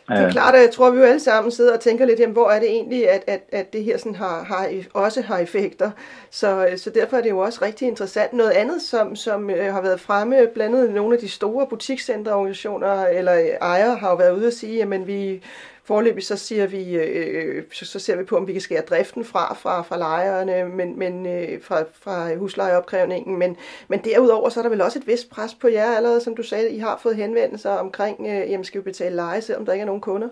Det 0.08 0.18
er 0.18 0.30
klart, 0.30 0.54
at 0.54 0.60
jeg 0.60 0.70
tror, 0.70 0.86
at 0.86 0.92
vi 0.92 0.98
jo 0.98 1.04
alle 1.04 1.20
sammen 1.20 1.52
sidder 1.52 1.74
og 1.74 1.80
tænker 1.80 2.04
lidt, 2.04 2.20
jamen, 2.20 2.32
hvor 2.32 2.50
er 2.50 2.60
det 2.60 2.70
egentlig, 2.70 3.10
at, 3.10 3.24
at, 3.26 3.40
at 3.52 3.72
det 3.72 3.84
her 3.84 3.98
sådan 3.98 4.14
har, 4.14 4.42
har, 4.42 4.68
også 4.94 5.20
har 5.22 5.38
effekter. 5.38 5.90
Så, 6.30 6.68
så 6.76 6.90
derfor 6.90 7.16
er 7.16 7.20
det 7.20 7.30
jo 7.30 7.38
også 7.38 7.58
rigtig 7.62 7.88
interessant. 7.88 8.32
Noget 8.32 8.50
andet, 8.50 8.82
som, 8.82 9.16
som 9.16 9.50
øh, 9.50 9.74
har 9.74 9.80
været 9.80 10.00
fremme, 10.00 10.46
blandt 10.54 10.76
andet 10.76 10.90
nogle 10.90 11.14
af 11.14 11.20
de 11.20 11.28
store 11.28 11.66
butikscenterorganisationer 11.66 13.06
eller 13.06 13.32
ejere, 13.60 13.96
har 13.96 14.10
jo 14.10 14.16
været 14.16 14.38
ude 14.38 14.46
og 14.46 14.52
sige, 14.52 14.76
jamen 14.76 15.06
vi 15.06 15.42
Forløbig 15.86 16.22
så, 16.22 16.36
siger 16.36 16.66
vi, 16.66 16.96
øh, 16.96 17.56
øh, 17.56 17.62
så, 17.72 17.86
så 17.86 17.98
ser 17.98 18.18
vi 18.18 18.24
på, 18.24 18.36
om 18.36 18.46
vi 18.46 18.52
kan 18.52 18.60
skære 18.60 18.88
driften 18.90 19.24
fra, 19.24 19.54
fra, 19.54 19.82
fra 19.82 19.98
lejerne, 19.98 20.76
men, 20.76 20.98
men, 20.98 21.26
øh, 21.26 21.62
fra, 21.62 21.76
fra 22.04 22.36
huslejeopkrævningen. 22.36 23.38
Men, 23.38 23.56
men 23.88 23.98
derudover 23.98 24.48
så 24.48 24.60
er 24.60 24.62
der 24.62 24.70
vel 24.70 24.82
også 24.82 24.98
et 24.98 25.06
vist 25.06 25.30
pres 25.34 25.54
på 25.54 25.68
jer 25.68 25.96
allerede, 25.96 26.20
som 26.20 26.36
du 26.36 26.42
sagde, 26.42 26.76
I 26.76 26.78
har 26.78 27.00
fået 27.02 27.16
henvendelser 27.16 27.70
omkring, 27.70 28.16
øh, 28.20 28.50
jamen 28.50 28.64
skal 28.64 28.80
vi 28.80 28.84
betale 28.84 29.16
leje, 29.16 29.40
selvom 29.40 29.64
der 29.66 29.72
ikke 29.72 29.82
er 29.82 29.86
nogen 29.86 30.00
kunder? 30.00 30.28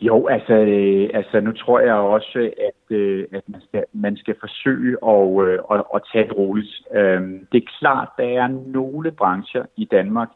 Jo, 0.00 0.26
altså, 0.26 0.54
øh, 0.54 1.10
altså 1.14 1.40
nu 1.40 1.52
tror 1.52 1.80
jeg 1.80 1.94
også, 1.94 2.50
at, 2.68 2.96
øh, 2.96 3.26
at 3.32 3.42
man, 3.48 3.60
skal, 3.60 3.84
man 3.92 4.16
skal 4.16 4.34
forsøge 4.40 4.96
at, 5.06 5.46
øh, 5.46 5.58
at, 5.70 5.84
at 5.94 6.02
tage 6.12 6.28
det 6.28 6.36
roligt. 6.36 6.82
Øh, 6.94 7.20
det 7.52 7.58
er 7.62 7.72
klart, 7.78 8.08
der 8.18 8.24
er 8.24 8.48
nogle 8.48 9.12
brancher 9.12 9.64
i 9.76 9.84
Danmark, 9.84 10.28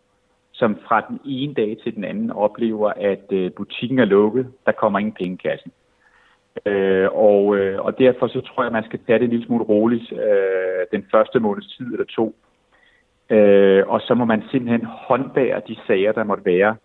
som 0.59 0.79
fra 0.87 1.07
den 1.09 1.21
ene 1.25 1.55
dag 1.55 1.77
til 1.83 1.95
den 1.95 2.05
anden 2.05 2.31
oplever, 2.31 2.93
at 2.97 3.33
øh, 3.33 3.53
butikken 3.53 3.99
er 3.99 4.05
lukket, 4.05 4.53
der 4.67 4.73
kommer 4.73 4.99
ingen 4.99 5.15
penge 5.21 5.35
i 5.35 5.49
kassen. 5.49 5.73
Øh, 6.67 7.09
og, 7.13 7.57
øh, 7.57 7.85
og 7.85 7.99
derfor 7.99 8.27
så 8.27 8.41
tror 8.41 8.63
jeg, 8.63 8.67
at 8.67 8.73
man 8.73 8.85
skal 8.85 9.01
tage 9.07 9.19
det 9.19 9.25
en 9.25 9.31
lille 9.31 9.47
smule 9.47 9.65
roligt 9.65 10.13
øh, 10.13 10.87
den 10.93 11.07
første 11.11 11.41
måneds 11.41 11.77
tid 11.77 11.87
eller 11.87 12.05
to. 12.05 12.35
Øh, 13.31 13.83
og 13.87 14.01
så 14.01 14.15
må 14.15 14.25
man 14.25 14.43
simpelthen 14.51 14.85
håndbære 14.85 15.63
de 15.69 15.77
sager, 15.87 16.13
der 16.13 16.25
måtte 16.25 16.45
være 16.45 16.77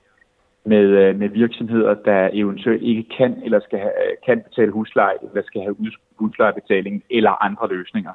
med, 0.65 0.85
øh, 1.01 1.19
med 1.19 1.29
virksomheder, 1.29 1.93
der 1.93 2.29
eventuelt 2.33 2.83
ikke 2.83 3.05
kan 3.17 3.41
eller 3.43 3.59
skal 3.59 3.79
have, 3.79 3.93
øh, 4.05 4.15
kan 4.25 4.41
betale 4.41 4.71
husleje, 4.71 5.15
eller 5.21 5.43
skal 5.45 5.61
have 5.61 5.75
huslejebetaling 6.15 7.03
eller 7.09 7.43
andre 7.43 7.67
løsninger. 7.69 8.13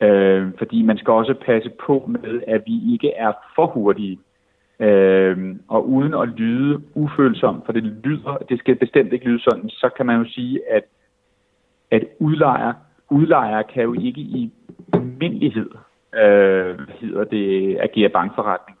Øh, 0.00 0.52
fordi 0.58 0.82
man 0.82 0.98
skal 0.98 1.12
også 1.12 1.34
passe 1.46 1.70
på 1.86 2.04
med, 2.08 2.42
at 2.46 2.62
vi 2.66 2.92
ikke 2.92 3.12
er 3.12 3.32
for 3.56 3.66
hurtige. 3.66 4.18
Øh, 4.80 5.56
og 5.68 5.88
uden 5.88 6.14
at 6.14 6.28
lyde 6.28 6.82
ufølsom, 6.94 7.62
for 7.64 7.72
det 7.72 7.82
lyder, 7.82 8.36
det 8.48 8.58
skal 8.58 8.76
bestemt 8.76 9.12
ikke 9.12 9.26
lyde 9.26 9.42
sådan, 9.42 9.68
så 9.68 9.88
kan 9.96 10.06
man 10.06 10.18
jo 10.18 10.24
sige, 10.28 10.60
at, 10.70 10.84
at 11.90 12.04
udlejer, 12.18 12.72
udlejer 13.10 13.62
kan 13.62 13.82
jo 13.82 13.92
ikke 13.92 14.20
i 14.20 14.52
almindelighed 14.92 15.70
øh, 16.14 16.76
hvad 16.76 16.94
hedder 17.00 17.24
det, 17.24 17.78
agere 17.80 18.08
bankforretning. 18.08 18.78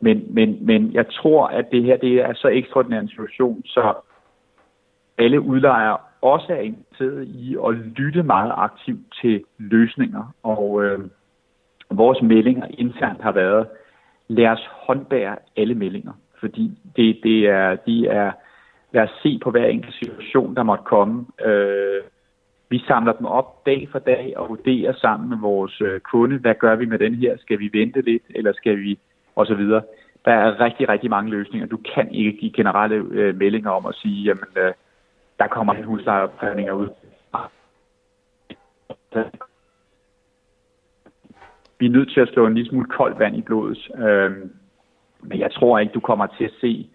Men, 0.00 0.26
men, 0.34 0.58
men 0.60 0.92
jeg 0.92 1.06
tror, 1.10 1.46
at 1.46 1.70
det 1.70 1.84
her 1.84 1.96
det 1.96 2.14
er 2.14 2.34
så 2.34 2.48
ekstraordinær 2.48 3.00
en 3.00 3.08
situation, 3.08 3.62
så 3.64 3.94
alle 5.18 5.40
udlejere 5.40 5.96
også 6.20 6.52
er 6.52 6.60
interesseret 6.60 7.28
i 7.28 7.56
at 7.66 7.74
lytte 7.74 8.22
meget 8.22 8.52
aktivt 8.56 9.14
til 9.22 9.44
løsninger. 9.58 10.34
Og 10.42 10.84
øh, 10.84 11.00
vores 11.90 12.22
meldinger 12.22 12.66
internt 12.78 13.22
har 13.22 13.32
været, 13.32 13.66
lad 14.28 14.46
os 14.46 14.68
håndbære 14.70 15.36
alle 15.56 15.74
meldinger. 15.74 16.12
Fordi 16.40 16.70
det, 16.96 17.20
det 17.22 17.48
er, 17.48 17.76
de 17.76 18.06
er, 18.06 18.32
lad 18.92 19.02
os 19.02 19.10
se 19.22 19.40
på 19.42 19.50
hver 19.50 19.66
enkelt 19.66 19.94
situation, 19.94 20.56
der 20.56 20.62
måtte 20.62 20.84
komme. 20.84 21.26
Øh, 21.44 22.02
vi 22.70 22.78
samler 22.78 23.12
dem 23.12 23.26
op 23.26 23.66
dag 23.66 23.88
for 23.92 23.98
dag 23.98 24.32
og 24.36 24.48
vurderer 24.48 24.92
sammen 24.92 25.28
med 25.28 25.38
vores 25.38 25.80
øh, 25.80 26.00
kunde, 26.00 26.38
hvad 26.38 26.54
gør 26.54 26.76
vi 26.76 26.86
med 26.86 26.98
den 26.98 27.14
her? 27.14 27.36
Skal 27.38 27.58
vi 27.58 27.70
vente 27.72 28.00
lidt, 28.00 28.22
eller 28.34 28.52
skal 28.52 28.78
vi 28.78 28.98
og 29.36 29.46
så 29.46 29.54
videre. 29.54 29.82
Der 30.24 30.32
er 30.32 30.60
rigtig, 30.60 30.88
rigtig 30.88 31.10
mange 31.10 31.30
løsninger. 31.30 31.68
Du 31.68 31.76
kan 31.94 32.14
ikke 32.14 32.32
give 32.32 32.52
generelle 32.52 32.96
øh, 33.10 33.36
meldinger 33.36 33.70
om 33.70 33.86
at 33.86 33.94
sige, 33.94 34.22
jamen, 34.24 34.52
øh, 34.56 34.72
der 35.38 35.46
kommer 35.46 35.74
en 35.74 35.84
huslejeopkrævninger 35.84 36.72
ud. 36.72 36.88
Vi 41.78 41.86
er 41.86 41.90
nødt 41.90 42.10
til 42.10 42.20
at 42.20 42.28
slå 42.28 42.46
en 42.46 42.54
lille 42.54 42.68
smule 42.68 42.86
koldt 42.86 43.18
vand 43.18 43.36
i 43.36 43.42
blodet. 43.42 43.90
Øh, 43.98 44.30
men 45.22 45.38
jeg 45.38 45.52
tror 45.52 45.78
ikke, 45.78 45.92
du 45.92 46.00
kommer 46.00 46.26
til 46.26 46.44
at 46.44 46.54
se, 46.60 46.88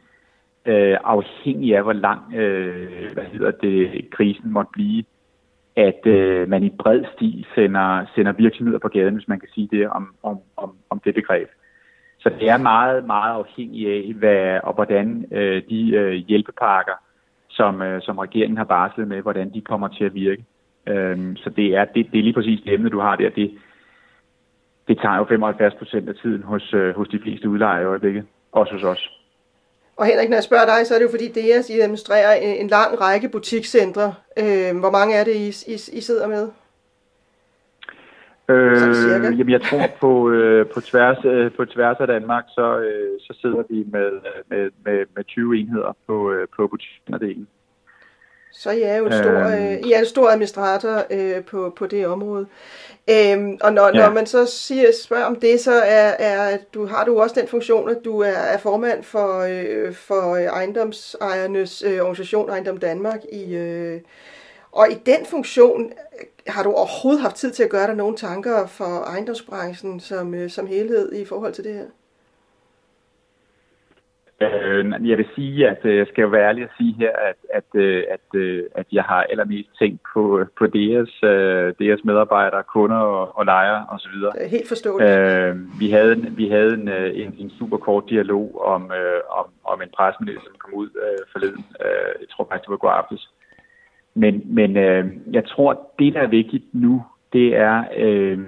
øh, 0.66 0.98
afhængig 1.04 1.78
af 1.78 1.84
hvor 1.84 1.94
lang 1.94 2.34
øh, 2.36 3.14
hvad 3.14 3.24
hedder 3.24 3.52
det, 3.52 4.10
krisen 4.12 4.52
måtte 4.52 4.72
blive, 4.74 5.04
at 5.76 6.06
øh, 6.06 6.50
man 6.50 6.64
i 6.64 6.70
bred 6.80 7.04
stil 7.16 7.46
sender, 7.56 8.06
sender 8.16 8.32
virksomheder 8.32 8.80
på 8.80 8.88
gaden, 8.88 9.16
hvis 9.16 9.28
man 9.28 9.40
kan 9.40 9.50
sige 9.54 9.70
det 9.72 9.90
om, 9.90 10.16
om, 10.24 10.40
om, 10.58 10.76
om 10.90 11.02
det 11.06 11.16
begreb. 11.16 11.48
Så 12.20 12.30
det 12.40 12.50
er 12.50 12.58
meget, 12.58 13.06
meget 13.06 13.34
afhængigt 13.34 13.90
af, 13.90 14.14
hvad, 14.14 14.60
og 14.64 14.74
hvordan 14.74 15.26
øh, 15.32 15.62
de 15.70 15.92
øh, 15.96 16.14
hjælpepakker, 16.14 16.94
som, 17.50 17.82
øh, 17.82 18.02
som 18.02 18.18
regeringen 18.18 18.58
har 18.58 18.64
barslet 18.64 19.08
med, 19.08 19.22
hvordan 19.22 19.54
de 19.54 19.62
kommer 19.62 19.88
til 19.88 20.04
at 20.04 20.14
virke. 20.14 20.46
Øh, 20.88 21.18
så 21.36 21.50
det 21.50 21.76
er, 21.76 21.86
det, 21.86 22.12
det 22.12 22.20
er 22.20 22.24
lige 22.24 22.34
præcis 22.34 22.62
det 22.62 22.74
emne, 22.74 22.90
du 22.90 23.00
har 23.00 23.16
der. 23.16 23.30
Det, 23.30 23.52
det 24.88 25.00
tager 25.02 25.18
jo 25.18 25.26
75 25.26 25.74
procent 25.76 26.10
af 26.10 26.16
tiden 26.16 26.44
hos, 26.44 26.74
øh, 26.74 26.96
hos 26.96 27.08
de 27.08 27.20
fleste 27.24 27.50
udlejere 27.50 27.82
i 27.82 27.86
øjeblikket, 27.86 28.24
også 28.52 28.74
hos 28.74 28.84
os. 28.84 29.20
Og 29.98 30.06
Henrik, 30.06 30.30
når 30.30 30.36
jeg 30.36 30.44
spørger 30.44 30.66
dig, 30.66 30.88
så 30.88 30.94
er 30.94 31.00
det 31.00 31.06
jo 31.06 31.12
fordi 31.12 31.28
DRS 31.28 31.70
I 31.70 31.80
administrerer 31.80 32.34
en, 32.34 32.56
en 32.62 32.68
lang 32.68 33.02
række 33.02 33.30
butikscentre. 33.30 34.14
Øh, 34.38 34.80
hvor 34.80 34.92
mange 34.92 35.16
er 35.16 35.24
det, 35.24 35.36
I, 35.36 35.48
I, 35.72 35.74
I 35.74 36.02
sidder 36.02 36.28
med? 36.28 36.48
Øh, 38.50 39.40
jamen, 39.40 39.50
jeg 39.50 39.62
tror 39.62 39.86
på, 40.00 40.30
øh, 40.30 40.66
på, 40.74 40.82
tværs, 40.82 41.18
øh, 41.26 41.52
på 41.52 41.66
tværs 41.66 41.98
af 42.00 42.08
Danmark, 42.08 42.44
så, 42.48 42.80
øh, 42.80 43.20
så 43.20 43.38
sidder 43.42 43.64
vi 43.70 43.86
med, 43.92 44.12
med, 44.50 44.70
med, 44.86 45.06
med 45.16 45.24
20 45.24 45.58
enheder 45.58 45.98
på, 46.08 46.32
øh, 46.32 46.48
på 46.56 46.68
butiksdelen. 46.68 47.48
Så 48.54 48.72
I 48.72 48.82
er 48.82 48.98
jo 48.98 49.06
en 49.06 49.14
stor, 49.14 49.48
øh, 49.48 49.74
I 49.74 49.92
er 49.92 50.00
en 50.00 50.06
stor 50.06 50.30
administrator 50.30 51.04
øh, 51.10 51.44
på, 51.44 51.74
på 51.76 51.88
det 51.88 52.08
område. 52.08 52.48
Øhm, 53.10 53.58
og 53.62 53.74
når, 53.74 53.88
ja. 53.88 54.06
når 54.06 54.14
man 54.14 54.26
så 54.26 54.46
siger, 54.46 54.92
spørger 55.04 55.26
om 55.26 55.36
det, 55.36 55.60
så 55.60 55.72
er, 55.72 56.16
er 56.20 56.58
du, 56.74 56.86
har 56.86 57.06
du 57.06 57.22
også 57.22 57.40
den 57.40 57.48
funktion, 57.48 57.90
at 57.90 57.98
du 58.06 58.20
er, 58.20 58.28
er 58.28 58.58
formand 58.58 59.04
for, 59.04 59.40
øh, 59.40 59.94
for 59.94 60.36
ejendomsejernes 60.38 61.84
øh, 61.88 62.02
organisation 62.02 62.50
Ejendom 62.50 62.78
Danmark. 62.78 63.20
I, 63.32 63.56
øh, 63.56 64.02
og 64.72 64.92
i 64.92 64.96
den 65.06 65.26
funktion 65.26 65.92
har 66.48 66.64
du 66.64 66.72
overhovedet 66.72 67.22
haft 67.22 67.36
tid 67.36 67.52
til 67.52 67.64
at 67.64 67.70
gøre 67.70 67.88
dig 67.88 67.96
nogle 67.96 68.18
tanker 68.18 68.68
for 68.68 69.04
ejendomsbranchen 69.04 70.00
som, 70.00 70.34
øh, 70.34 70.50
som 70.50 70.68
helhed 70.68 71.14
i 71.14 71.26
forhold 71.26 71.54
til 71.54 71.64
det 71.64 71.74
her? 71.74 71.86
Øh, 74.42 75.10
jeg 75.10 75.18
vil 75.18 75.28
sige, 75.36 75.70
at 75.70 75.80
øh, 75.84 75.98
jeg 75.98 76.08
skal 76.08 76.22
jo 76.22 76.28
være 76.28 76.48
ærlig 76.48 76.64
at 76.64 76.70
sige 76.78 76.94
her, 76.94 77.12
at, 77.30 77.36
at, 77.54 77.82
øh, 77.82 78.04
at, 78.10 78.42
at 78.76 78.86
jeg 78.92 79.04
har 79.04 79.24
allermest 79.24 79.70
tænkt 79.80 80.02
på, 80.14 80.46
på 80.58 80.68
deres, 80.68 81.12
deres 81.80 82.04
medarbejdere, 82.04 82.64
kunder 82.64 82.98
og, 82.98 83.38
og 83.38 83.46
lejere 83.46 83.86
osv. 83.90 84.16
Helt 84.50 84.68
forståeligt. 84.68 85.12
Øh, 85.12 85.80
vi 85.80 85.92
havde, 85.92 86.16
vi 86.38 86.50
havde 86.50 86.74
en, 86.74 86.90
en, 87.22 87.36
en 87.38 87.52
super 87.60 87.78
kort 87.78 88.04
dialog 88.10 88.62
om, 88.66 88.92
om, 89.30 89.46
om 89.64 89.82
en 89.82 89.90
pressemeddelelse, 89.98 90.48
som 90.48 90.56
kom 90.60 90.74
ud 90.74 90.90
øh, 91.06 91.26
forleden. 91.32 91.66
Øh, 91.86 92.14
jeg 92.22 92.30
tror 92.30 92.48
faktisk, 92.50 92.66
det 92.66 92.72
var 92.72 92.78
god 92.78 92.98
aftes. 93.02 93.30
Men, 94.16 94.42
men 94.46 94.78
øh, 94.78 95.06
jeg 95.32 95.46
tror, 95.46 95.92
det 96.00 96.14
der 96.14 96.22
er 96.22 96.28
vigtigt 96.28 96.64
nu, 96.74 97.04
det 97.34 97.56
er 97.56 97.84
øh, 97.98 98.40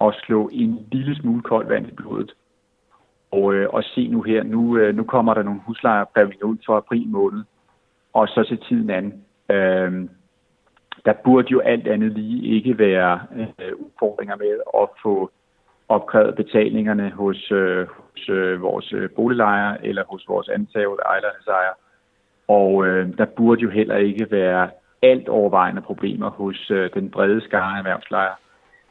at 0.00 0.14
slå 0.26 0.48
en 0.52 0.86
lille 0.92 1.16
smule 1.16 1.42
koldt 1.42 1.68
vand 1.68 1.88
i 1.88 1.94
blodet. 1.94 2.34
Og, 3.32 3.54
øh, 3.54 3.68
og 3.72 3.84
se 3.84 4.08
nu 4.08 4.22
her, 4.22 4.42
nu, 4.42 4.76
øh, 4.76 4.96
nu 4.96 5.04
kommer 5.04 5.34
der 5.34 5.42
nogle 5.42 5.60
huslejeopkrævninger 5.66 6.46
ud 6.46 6.56
for 6.66 6.76
april 6.76 7.08
måned, 7.08 7.44
og 8.12 8.28
så 8.28 8.44
til 8.48 8.58
tiden 8.58 8.90
anden. 8.90 9.24
Øh, 9.50 10.08
der 11.04 11.12
burde 11.24 11.48
jo 11.50 11.60
alt 11.60 11.86
andet 11.88 12.12
lige 12.12 12.54
ikke 12.56 12.78
være 12.78 13.20
øh, 13.36 13.72
udfordringer 13.76 14.36
med 14.36 14.60
at 14.82 14.88
få 15.02 15.30
opkrævet 15.88 16.36
betalingerne 16.36 17.10
hos, 17.10 17.52
øh, 17.52 17.86
hos 17.86 18.28
øh, 18.28 18.62
vores 18.62 18.92
øh, 18.92 19.10
boliglejer 19.10 19.16
boliglejere 19.16 19.86
eller 19.86 20.04
hos 20.04 20.28
vores 20.28 20.48
ansatte 20.48 21.02
ejerlejere. 21.06 21.74
Og 22.48 22.86
øh, 22.86 23.18
der 23.18 23.24
burde 23.24 23.60
jo 23.60 23.70
heller 23.70 23.96
ikke 23.96 24.26
være 24.30 24.70
alt 25.02 25.28
overvejende 25.28 25.82
problemer 25.82 26.30
hos 26.30 26.70
øh, 26.70 26.90
den 26.94 27.10
brede 27.10 27.40
skare 27.40 27.78
erhvervslejre. 27.78 28.34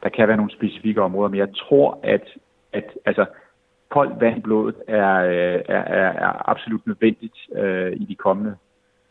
Der 0.02 0.08
kan 0.08 0.28
være 0.28 0.36
nogle 0.36 0.52
specifikke 0.52 1.02
områder, 1.02 1.28
men 1.28 1.38
jeg 1.38 1.54
tror, 1.54 1.98
at, 2.02 2.24
at 2.72 2.84
altså, 3.04 3.26
koldt 3.96 4.20
vand 4.20 4.38
i 4.38 4.40
blodet 4.40 4.76
er, 4.88 5.14
øh, 5.24 5.60
er, 5.76 5.82
er, 6.00 6.10
er 6.26 6.50
absolut 6.50 6.86
nødvendigt 6.86 7.38
øh, 7.56 7.92
i 7.92 8.04
de 8.04 8.14
kommende, 8.14 8.56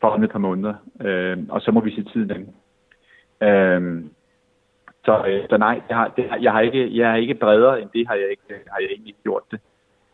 kommende 0.01 0.27
par 0.27 0.39
måneder. 0.39 0.73
Øh, 1.01 1.37
og 1.49 1.61
så 1.61 1.71
må 1.71 1.79
vi 1.79 1.95
se 1.95 2.03
tiden 2.03 2.31
an. 2.31 2.43
Øh, 3.47 4.03
så, 5.05 5.23
øh, 5.27 5.43
så 5.49 5.57
nej, 5.57 5.81
jeg 5.89 5.97
har, 5.97 6.07
det, 6.17 6.25
jeg, 6.41 6.51
har 6.51 6.61
ikke, 6.61 6.97
jeg 6.97 7.11
er 7.11 7.15
ikke 7.15 7.33
bredere 7.33 7.81
end 7.81 7.89
det, 7.93 8.07
har 8.07 8.15
jeg, 8.15 8.29
ikke, 8.29 8.43
har 8.71 8.79
jeg 8.79 8.89
egentlig 8.91 9.15
gjort 9.23 9.43
det. 9.51 9.59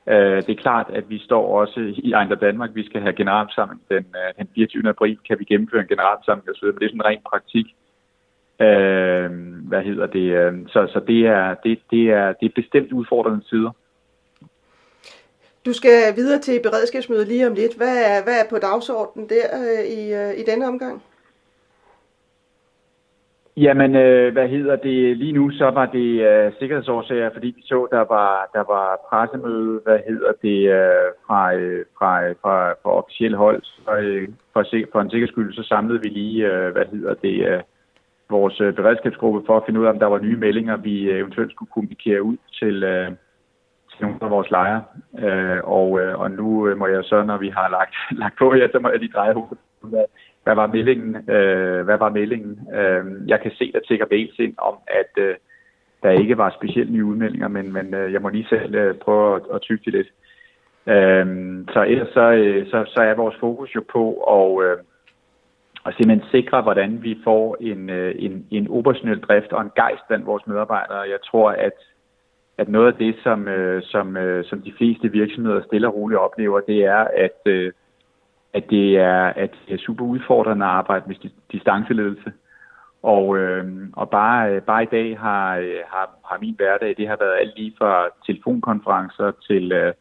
Øh, 0.08 0.38
det 0.46 0.50
er 0.50 0.64
klart, 0.68 0.90
at 0.94 1.10
vi 1.10 1.20
står 1.20 1.60
også 1.62 1.80
i 1.98 2.12
Ejendom 2.12 2.40
Danmark. 2.40 2.70
Vi 2.74 2.86
skal 2.86 3.02
have 3.02 3.14
generalsamling 3.14 3.82
den, 3.90 4.06
øh, 4.20 4.30
den 4.38 4.48
24. 4.56 4.90
april. 4.90 5.18
Kan 5.28 5.40
vi 5.40 5.44
gennemføre 5.44 5.82
en 5.82 5.88
generalsamling 5.88 6.50
osv., 6.50 6.66
men 6.66 6.80
det 6.80 6.86
er 6.86 6.90
sådan 6.90 7.06
ren 7.06 7.22
praktik. 7.32 7.66
Øh, 8.60 9.30
hvad 9.70 9.84
hedder 9.84 10.06
det? 10.06 10.28
Øh, 10.40 10.54
så, 10.68 10.88
så 10.94 11.00
det, 11.08 11.28
er, 11.28 11.56
det, 11.64 11.80
det, 11.92 12.04
er, 12.12 12.34
det 12.34 12.46
er 12.46 12.62
bestemt 12.62 12.92
udfordrende 12.92 13.46
sider. 13.50 13.72
Du 15.68 15.74
skal 15.74 16.16
videre 16.16 16.40
til 16.40 16.60
beredskabsmødet 16.64 17.28
lige 17.28 17.48
om 17.48 17.54
lidt. 17.54 17.78
Hvad 17.78 17.98
er, 18.12 18.24
hvad 18.24 18.34
er 18.42 18.50
på 18.50 18.58
dagsordenen 18.58 19.30
der 19.30 19.46
øh, 19.62 19.84
i, 20.00 20.02
øh, 20.14 20.32
i 20.42 20.44
denne 20.52 20.68
omgang? 20.68 21.04
Jamen, 23.58 23.96
øh, 23.96 24.34
hvad 24.34 24.48
hedder 24.48 24.76
det? 24.76 25.18
Lige 25.18 25.32
nu 25.32 25.52
så 25.52 25.66
var 25.70 25.86
det 25.86 26.10
øh, 26.30 26.52
sikkerhedsårsager, 26.60 27.30
fordi 27.34 27.48
vi 27.48 27.62
så, 27.62 27.88
der 27.92 28.04
var, 28.16 28.50
der 28.54 28.64
var 28.74 28.88
pressemøde, 29.10 29.82
hvad 29.84 30.00
hedder 30.08 30.32
det, 30.42 30.60
øh, 30.78 31.08
fra, 31.28 31.54
øh, 31.54 31.86
fra, 31.98 32.24
øh, 32.24 32.36
fra, 32.42 32.72
fra 32.72 32.92
officiel 33.00 33.36
hold. 33.36 33.62
Så, 33.64 33.92
øh, 33.92 34.28
for, 34.54 34.66
for 34.92 35.02
en 35.02 35.10
sikkerheds 35.10 35.32
skyld, 35.32 35.54
så 35.54 35.64
samlede 35.64 36.02
vi 36.02 36.10
lige, 36.10 36.46
øh, 36.52 36.72
hvad 36.72 36.86
hedder 36.92 37.14
det, 37.14 37.48
øh, 37.48 37.62
vores 38.30 38.62
øh, 38.62 38.74
beredskabsgruppe 38.74 39.42
for 39.46 39.58
at 39.58 39.64
finde 39.66 39.80
ud 39.80 39.86
af, 39.86 39.90
om 39.90 40.00
der 40.00 40.06
var 40.06 40.20
nye 40.20 40.38
meldinger, 40.38 40.78
vi 40.78 41.04
øh, 41.04 41.20
eventuelt 41.20 41.52
skulle 41.52 41.72
kommunikere 41.74 42.24
ud 42.24 42.38
til, 42.60 42.84
øh, 42.84 43.12
til 43.98 44.06
nogle 44.06 44.18
af 44.22 44.30
vores 44.30 44.52
lejre. 44.52 44.84
Øh, 45.20 45.60
og, 45.64 46.00
øh, 46.00 46.20
og 46.20 46.32
nu 46.32 46.68
øh, 46.68 46.78
må 46.78 46.88
jeg 46.88 47.04
så, 47.04 47.24
når 47.24 47.38
vi 47.38 47.50
har 47.50 47.70
lagt, 47.70 47.96
lagt 48.22 48.38
på 48.38 48.54
her, 48.54 48.68
så 48.72 48.80
må 48.80 48.90
jeg 48.90 49.00
lige 49.00 49.12
dreje 49.12 49.34
hovedet 49.34 49.58
hvad, 49.82 50.06
hvad 50.44 50.56
var 50.56 50.68
meldingen? 50.68 51.30
Øh, 51.30 51.86
hvad 51.86 51.98
var 51.98 52.10
meldingen? 52.10 52.68
Øh, 52.76 53.06
jeg 53.28 53.42
kan 53.42 53.52
se, 53.52 53.72
der 53.72 53.80
tækker 53.80 54.06
mails 54.12 54.40
ind 54.40 54.56
om, 54.58 54.76
at 54.88 55.24
øh, 55.24 55.36
der 56.04 56.10
ikke 56.10 56.38
var 56.38 56.50
specielt 56.50 56.92
nye 56.92 57.06
udmeldinger, 57.06 57.48
men, 57.48 57.74
men 57.74 57.94
øh, 57.94 58.14
jeg 58.14 58.22
må 58.22 58.30
lige 58.30 58.48
selv 58.50 58.76
øh, 58.76 58.96
prøve 58.96 59.36
at, 59.36 59.42
at 59.54 59.62
tykke 59.62 59.86
det 59.86 59.94
lidt. 59.94 60.08
Øh, 60.88 61.26
så 61.74 61.86
ellers 61.88 62.14
så, 62.14 62.32
øh, 62.32 62.68
så, 62.68 62.86
så 62.88 63.02
er 63.02 63.14
vores 63.14 63.36
fokus 63.40 63.76
jo 63.76 63.84
på 63.92 64.04
at, 64.38 64.66
øh, 64.66 64.78
at 65.86 65.94
simpelthen 65.94 66.30
sikre, 66.32 66.62
hvordan 66.62 67.04
vi 67.04 67.18
får 67.24 67.58
en, 67.60 67.90
øh, 67.90 68.16
en, 68.20 68.46
en 68.52 68.68
operationel 68.70 69.20
drift 69.20 69.54
og 69.54 69.62
en 69.62 69.72
gejst 69.76 70.08
blandt 70.08 70.26
vores 70.26 70.48
medarbejdere. 70.48 71.00
Jeg 71.00 71.22
tror, 71.24 71.50
at 71.52 71.74
at 72.58 72.70
noget 72.70 72.88
af 72.88 72.94
det, 72.94 73.16
som, 73.24 73.48
øh, 73.48 73.84
som, 73.84 74.18
øh, 74.18 74.46
som 74.46 74.62
de 74.62 74.74
fleste 74.78 75.12
virksomheder 75.12 75.62
stille 75.62 75.88
og 75.88 75.96
roligt 75.96 76.20
oplever, 76.20 76.60
det 76.60 76.86
er, 76.86 77.08
at, 77.18 77.40
øh, 77.46 77.72
at, 78.54 78.70
det 78.70 78.98
er, 78.98 79.24
at 79.24 79.52
det 79.68 79.74
er 79.74 79.78
super 79.78 80.06
udfordrende 80.06 80.66
at 80.66 80.72
arbejde 80.72 81.06
med 81.08 81.16
distanceledelse. 81.52 82.32
Og, 83.04 83.38
øh, 83.38 83.66
og 83.94 84.10
bare, 84.10 84.52
øh, 84.52 84.62
bare 84.62 84.84
i 84.84 84.92
dag 84.92 85.20
har, 85.20 85.58
øh, 85.58 85.80
har, 85.88 86.10
har 86.26 86.38
min 86.42 86.56
hverdag, 86.58 86.96
det 86.98 87.08
har 87.08 87.18
været 87.20 87.40
alt 87.40 87.58
lige 87.58 87.74
fra 87.78 88.08
telefonkonferencer 88.26 89.32
til, 89.48 89.72
øh, 89.72 89.94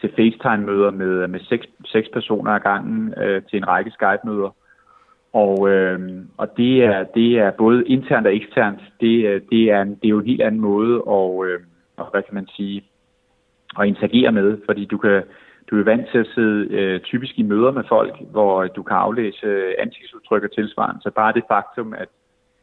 til 0.00 0.12
FaceTime-møder 0.16 0.90
med, 0.90 1.28
med 1.28 1.40
seks, 1.40 1.66
seks 1.84 2.08
personer 2.12 2.52
ad 2.52 2.60
gangen 2.60 3.14
øh, 3.16 3.42
til 3.42 3.56
en 3.56 3.68
række 3.68 3.90
Skype-møder. 3.90 4.54
Og, 5.32 5.70
øh, 5.70 6.00
og 6.36 6.56
det, 6.56 6.84
er, 6.84 7.04
det 7.04 7.38
er 7.38 7.50
både 7.50 7.86
internt 7.86 8.26
og 8.26 8.34
eksternt. 8.34 8.80
Det, 9.00 9.26
øh, 9.26 9.40
det, 9.50 9.70
er, 9.70 9.82
en, 9.82 9.88
det 9.88 10.04
er 10.04 10.08
jo 10.08 10.18
en 10.18 10.26
helt 10.26 10.42
anden 10.42 10.60
måde 10.60 11.02
at, 11.08 11.48
øh, 11.48 11.60
og 12.00 12.10
hvad 12.10 12.22
kan 12.22 12.34
man 12.34 12.48
sige, 12.56 12.84
at 13.78 13.86
interagere 13.86 14.32
med, 14.32 14.58
fordi 14.66 14.84
du 14.84 14.98
kan 14.98 15.22
du 15.70 15.78
er 15.78 15.84
vant 15.84 16.08
til 16.10 16.18
at 16.18 16.30
sidde 16.34 16.74
øh, 16.74 17.00
typisk 17.00 17.38
i 17.38 17.42
møder 17.42 17.70
med 17.70 17.84
folk, 17.88 18.14
hvor 18.30 18.66
du 18.66 18.82
kan 18.82 18.96
aflæse 18.96 19.46
øh, 19.46 19.74
ansigtsudtryk 19.78 20.44
og 20.44 20.52
tilsvarende. 20.52 21.02
Så 21.02 21.10
bare 21.10 21.32
det 21.32 21.44
faktum, 21.48 21.94
at, 21.94 22.08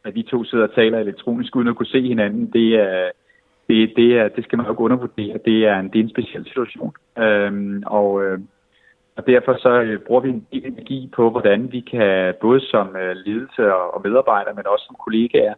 at 0.04 0.14
vi 0.14 0.22
to 0.22 0.44
sidder 0.44 0.66
og 0.68 0.74
taler 0.74 0.98
elektronisk 0.98 1.56
uden 1.56 1.68
at 1.68 1.76
kunne 1.76 1.86
se 1.86 2.02
hinanden, 2.08 2.46
det 2.52 2.74
er, 2.74 3.10
det, 3.68 3.92
det, 3.96 4.18
er, 4.18 4.28
det 4.28 4.44
skal 4.44 4.56
man 4.56 4.66
jo 4.66 4.72
ikke 4.72 4.82
undervurdere. 4.82 5.38
Det 5.44 5.66
er 5.66 5.78
en, 5.78 5.88
det 5.88 5.98
er 5.98 6.02
en 6.02 6.10
speciel 6.10 6.44
situation. 6.44 6.94
Øhm, 7.18 7.82
og, 7.86 8.24
øh, 8.24 8.38
og 9.16 9.26
derfor 9.26 9.56
så 9.58 9.82
øh, 9.82 10.00
bruger 10.00 10.20
vi 10.20 10.28
en 10.28 10.46
del 10.52 10.66
energi 10.66 11.10
på, 11.16 11.30
hvordan 11.30 11.72
vi 11.72 11.80
kan, 11.80 12.34
både 12.40 12.60
som 12.60 12.96
øh, 12.96 13.16
ledelse 13.16 13.74
og, 13.74 13.94
og 13.94 14.00
medarbejdere, 14.04 14.54
men 14.54 14.66
også 14.66 14.84
som 14.86 14.96
kollegaer, 15.04 15.54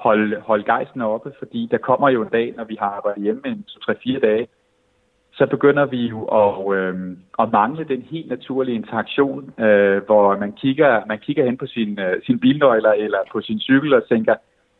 holde, 0.00 0.40
holde 0.40 0.64
gejsten 0.64 1.00
oppe, 1.00 1.32
fordi 1.38 1.68
der 1.70 1.78
kommer 1.78 2.08
jo 2.08 2.22
en 2.22 2.28
dag, 2.28 2.54
når 2.56 2.64
vi 2.64 2.76
har 2.80 2.86
arbejdet 2.86 3.22
hjemme 3.22 3.42
en 3.46 3.64
2-3-4 3.68 4.20
dage, 4.20 4.48
så 5.32 5.46
begynder 5.46 5.86
vi 5.86 6.06
jo 6.06 6.20
at, 6.24 6.76
øh, 6.76 6.94
at 7.38 7.52
mangle 7.52 7.84
den 7.84 8.02
helt 8.02 8.28
naturlige 8.28 8.76
interaktion, 8.76 9.60
øh, 9.60 10.04
hvor 10.06 10.36
man 10.36 10.52
kigger, 10.52 11.02
man 11.06 11.18
kigger 11.18 11.44
hen 11.44 11.56
på 11.56 11.66
sin, 11.66 11.98
øh, 12.00 12.22
sin 12.26 12.40
bilnøgler 12.40 12.92
eller 12.92 13.18
på 13.32 13.40
sin 13.40 13.60
cykel 13.60 13.94
og 13.94 14.08
tænker, 14.08 14.34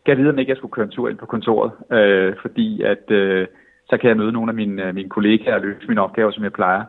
kan 0.05 0.11
jeg 0.11 0.19
vide, 0.19 0.31
om 0.31 0.39
ikke 0.39 0.51
jeg 0.51 0.57
skulle 0.57 0.73
køre 0.73 0.85
en 0.85 0.91
tur 0.91 1.09
ind 1.09 1.19
på 1.19 1.27
kontoret, 1.27 1.73
øh, 1.93 2.35
fordi 2.43 2.83
at 2.83 3.11
øh, 3.11 3.47
så 3.91 3.97
kan 3.97 4.09
jeg 4.09 4.17
møde 4.17 4.33
nogle 4.33 4.51
af 4.51 4.55
mine, 4.55 4.85
øh, 4.87 4.95
mine 4.95 5.09
kollegaer 5.09 5.55
og 5.55 5.61
løse 5.61 5.89
mine 5.89 6.03
opgaver, 6.03 6.31
som 6.31 6.45
jeg 6.45 6.53
plejer. 6.53 6.85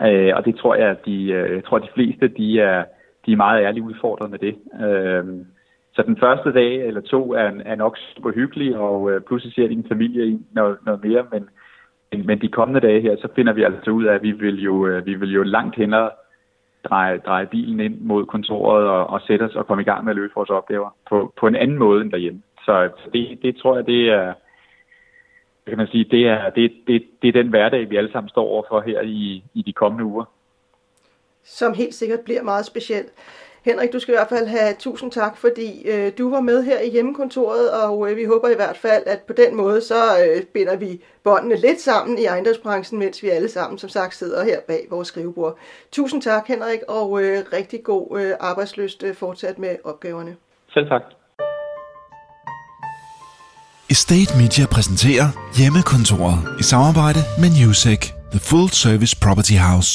Øh, 0.00 0.32
og 0.36 0.44
det 0.44 0.56
tror 0.56 0.74
jeg, 0.74 0.88
at 0.90 1.06
de, 1.06 1.24
øh, 1.24 1.56
jeg 1.56 1.64
tror, 1.64 1.76
at 1.76 1.82
de 1.82 1.94
fleste 1.94 2.28
de 2.28 2.60
er, 2.60 2.84
de 3.26 3.32
er 3.32 3.36
meget 3.36 3.64
ærligt 3.64 3.86
udfordret 3.86 4.30
med 4.30 4.38
det. 4.38 4.54
Øh, 4.86 5.24
så 5.96 6.02
den 6.02 6.16
første 6.20 6.52
dag 6.52 6.86
eller 6.86 7.00
to 7.00 7.32
er, 7.32 7.50
er 7.64 7.74
nok 7.74 7.98
super 8.14 8.30
hyggelig, 8.32 8.76
og 8.76 9.10
øh, 9.10 9.20
pludselig 9.20 9.54
ser 9.54 9.68
din 9.68 9.86
familie 9.88 10.26
i 10.26 10.38
noget, 10.52 10.78
noget 10.86 11.04
mere, 11.04 11.26
men, 11.32 11.48
men, 12.12 12.26
men 12.26 12.40
de 12.40 12.48
kommende 12.48 12.80
dage 12.80 13.00
her, 13.00 13.16
så 13.16 13.28
finder 13.34 13.52
vi 13.52 13.62
altså 13.62 13.90
ud 13.90 14.04
af, 14.04 14.14
at 14.14 14.22
vi 14.22 14.32
vil 14.32 14.62
jo, 14.62 14.86
øh, 14.86 15.06
vi 15.06 15.14
vil 15.14 15.32
jo 15.32 15.42
langt 15.42 15.76
hellere 15.76 16.10
dreje, 16.84 17.18
dreje 17.18 17.46
bilen 17.46 17.80
ind 17.80 18.00
mod 18.00 18.26
kontoret 18.26 18.86
og, 18.86 19.06
og 19.06 19.20
sætte 19.26 19.42
os 19.42 19.54
og 19.54 19.66
komme 19.66 19.82
i 19.82 19.84
gang 19.84 20.04
med 20.04 20.12
at 20.12 20.16
løse 20.16 20.34
vores 20.34 20.50
opgaver 20.50 20.90
på, 21.08 21.32
på 21.40 21.46
en 21.46 21.56
anden 21.56 21.78
måde 21.78 22.00
end 22.02 22.10
derhjemme. 22.12 22.42
Så 22.64 22.90
det, 23.12 23.38
det 23.42 23.56
tror 23.56 23.76
jeg, 23.76 23.86
det 23.86 24.08
er, 24.08 24.34
kan 25.66 25.76
man 25.78 25.86
sige, 25.86 26.04
det 26.04 26.28
er, 26.28 26.50
det, 26.50 26.72
det, 26.86 27.04
det 27.22 27.28
er 27.28 27.42
den 27.42 27.48
hverdag, 27.48 27.90
vi 27.90 27.96
alle 27.96 28.12
sammen 28.12 28.28
står 28.28 28.46
overfor 28.48 28.80
her 28.80 29.00
i, 29.00 29.44
i 29.54 29.62
de 29.62 29.72
kommende 29.72 30.04
uger. 30.04 30.24
Som 31.44 31.74
helt 31.74 31.94
sikkert 31.94 32.20
bliver 32.24 32.42
meget 32.42 32.66
specielt. 32.66 33.12
Henrik, 33.66 33.92
du 33.92 33.98
skal 33.98 34.14
i 34.14 34.16
hvert 34.16 34.28
fald 34.28 34.46
have 34.46 34.74
tusind 34.78 35.12
tak, 35.12 35.36
fordi 35.36 35.88
øh, 35.88 36.12
du 36.18 36.30
var 36.30 36.40
med 36.40 36.64
her 36.64 36.80
i 36.80 36.90
hjemmekontoret, 36.90 37.70
og 37.70 38.10
øh, 38.10 38.16
vi 38.16 38.24
håber 38.24 38.48
i 38.48 38.54
hvert 38.54 38.76
fald, 38.76 39.02
at 39.06 39.20
på 39.26 39.32
den 39.32 39.56
måde, 39.56 39.80
så 39.80 40.00
øh, 40.24 40.42
binder 40.42 40.76
vi 40.76 41.00
båndene 41.24 41.56
lidt 41.56 41.80
sammen 41.80 42.18
i 42.18 42.24
ejendomsbranchen, 42.24 42.98
mens 42.98 43.22
vi 43.22 43.28
alle 43.28 43.48
sammen, 43.48 43.78
som 43.78 43.88
sagt, 43.88 44.14
sidder 44.14 44.44
her 44.44 44.60
bag 44.68 44.86
vores 44.90 45.08
skrivebord. 45.08 45.58
Tusind 45.92 46.22
tak, 46.22 46.46
Henrik, 46.48 46.80
og 46.88 47.22
øh, 47.22 47.44
rigtig 47.52 47.84
god 47.84 48.20
øh, 48.20 48.32
arbejdsløst 48.40 49.02
øh, 49.02 49.14
fortsat 49.14 49.58
med 49.58 49.76
opgaverne. 49.84 50.36
Selv 50.74 50.88
tak. 50.88 51.02
Estate 53.90 54.32
Media 54.40 54.66
præsenterer 54.74 55.28
Hjemmekontoret 55.58 56.38
i 56.60 56.62
samarbejde 56.62 57.20
med 57.40 57.48
Newsec, 57.58 58.00
The 58.30 58.40
Full 58.48 58.68
Service 58.68 59.16
Property 59.24 59.56
House. 59.68 59.90